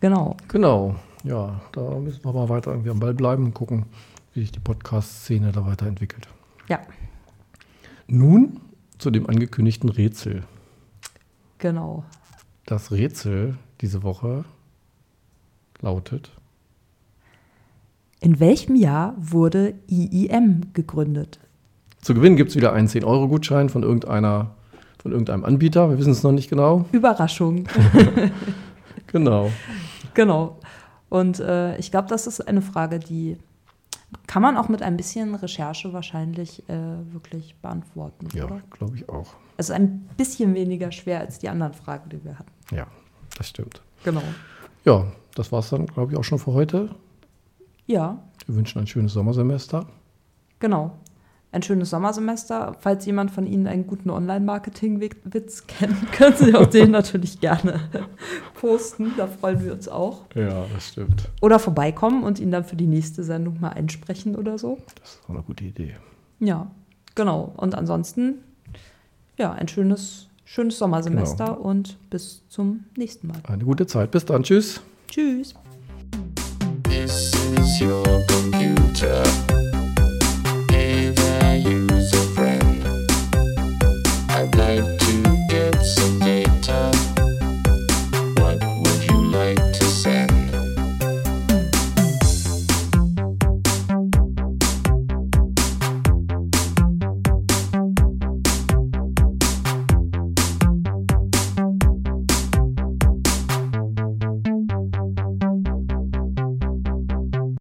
Genau. 0.00 0.36
Genau, 0.48 0.96
ja, 1.24 1.60
da 1.72 1.80
müssen 1.98 2.24
wir 2.24 2.32
mal 2.32 2.48
weiter 2.48 2.70
irgendwie 2.70 2.90
am 2.90 3.00
Ball 3.00 3.12
bleiben 3.14 3.44
und 3.44 3.54
gucken, 3.54 3.84
wie 4.32 4.40
sich 4.40 4.50
die 4.52 4.60
Podcast-Szene 4.60 5.52
da 5.52 5.66
weiterentwickelt. 5.66 6.28
Ja, 6.68 6.80
Nun 8.06 8.60
zu 8.98 9.10
dem 9.10 9.28
angekündigten 9.28 9.88
Rätsel. 9.90 10.42
genau. 11.58 12.04
Das 12.66 12.92
Rätsel 12.92 13.56
diese 13.80 14.02
Woche 14.04 14.44
lautet 15.80 16.30
In 18.20 18.38
welchem 18.40 18.76
Jahr 18.76 19.14
wurde 19.18 19.74
IIM 19.88 20.72
gegründet? 20.72 21.40
Zu 22.00 22.14
gewinnen 22.14 22.36
gibt 22.36 22.50
es 22.50 22.56
wieder 22.56 22.72
einen 22.72 22.86
10-Euro-Gutschein 22.88 23.68
von 23.68 23.82
irgendeiner, 23.82 24.54
von 25.00 25.12
irgendeinem 25.12 25.44
Anbieter. 25.44 25.90
Wir 25.90 25.98
wissen 25.98 26.12
es 26.12 26.22
noch 26.22 26.32
nicht 26.32 26.50
genau. 26.50 26.84
Überraschung. 26.92 27.64
Genau. 29.12 29.50
genau. 30.14 30.60
Und 31.08 31.40
äh, 31.40 31.76
ich 31.78 31.90
glaube, 31.90 32.06
das 32.06 32.28
ist 32.28 32.46
eine 32.46 32.62
Frage, 32.62 33.00
die 33.00 33.36
kann 34.28 34.40
man 34.40 34.56
auch 34.56 34.68
mit 34.68 34.82
ein 34.82 34.96
bisschen 34.96 35.34
Recherche 35.34 35.92
wahrscheinlich 35.92 36.62
äh, 36.68 36.74
wirklich 37.12 37.56
beantworten, 37.60 38.28
Ja, 38.34 38.46
glaube 38.70 38.94
ich 38.94 39.08
auch. 39.08 39.26
Es 39.56 39.68
ist 39.68 39.74
ein 39.74 40.08
bisschen 40.16 40.54
weniger 40.54 40.92
schwer 40.92 41.18
als 41.18 41.40
die 41.40 41.48
anderen 41.48 41.72
Fragen, 41.74 42.08
die 42.10 42.24
wir 42.24 42.38
hatten. 42.38 42.52
Ja, 42.72 42.86
das 43.36 43.48
stimmt. 43.48 43.82
Genau. 44.04 44.22
Ja, 44.84 45.06
das 45.34 45.50
war 45.50 45.58
es 45.58 45.70
dann, 45.70 45.86
glaube 45.86 46.12
ich, 46.12 46.18
auch 46.18 46.22
schon 46.24 46.38
für 46.38 46.52
heute. 46.52 46.90
Ja, 47.86 48.22
Wir 48.46 48.54
wünschen 48.54 48.78
ein 48.80 48.86
schönes 48.86 49.12
Sommersemester. 49.14 49.86
genau. 50.60 50.96
Ein 51.52 51.62
schönes 51.62 51.90
Sommersemester. 51.90 52.76
Falls 52.78 53.04
jemand 53.06 53.32
von 53.32 53.44
Ihnen 53.44 53.66
einen 53.66 53.86
guten 53.86 54.10
Online-Marketing-Witz 54.10 55.66
kennt, 55.66 56.12
können 56.12 56.36
Sie 56.36 56.54
auch 56.54 56.66
den 56.66 56.92
natürlich 56.92 57.40
gerne 57.40 57.80
posten. 58.60 59.12
Da 59.16 59.26
freuen 59.26 59.64
wir 59.64 59.72
uns 59.72 59.88
auch. 59.88 60.26
Ja, 60.36 60.66
das 60.72 60.88
stimmt. 60.88 61.28
Oder 61.40 61.58
vorbeikommen 61.58 62.22
und 62.22 62.38
ihn 62.38 62.52
dann 62.52 62.64
für 62.64 62.76
die 62.76 62.86
nächste 62.86 63.24
Sendung 63.24 63.58
mal 63.60 63.70
einsprechen 63.70 64.36
oder 64.36 64.58
so. 64.58 64.78
Das 65.00 65.14
ist 65.14 65.20
auch 65.24 65.30
eine 65.30 65.42
gute 65.42 65.64
Idee. 65.64 65.96
Ja, 66.38 66.70
genau. 67.16 67.52
Und 67.56 67.74
ansonsten, 67.74 68.38
ja, 69.36 69.52
ein 69.52 69.66
schönes, 69.66 70.28
schönes 70.44 70.78
Sommersemester 70.78 71.60
und 71.60 71.98
bis 72.10 72.46
zum 72.48 72.84
nächsten 72.96 73.26
Mal. 73.26 73.38
Eine 73.48 73.64
gute 73.64 73.88
Zeit. 73.88 74.12
Bis 74.12 74.24
dann. 74.24 74.44
Tschüss. 74.44 74.80
Tschüss. 75.08 75.54
This 76.84 77.32
is 77.58 77.80
your 77.82 78.04
computer. 78.28 79.24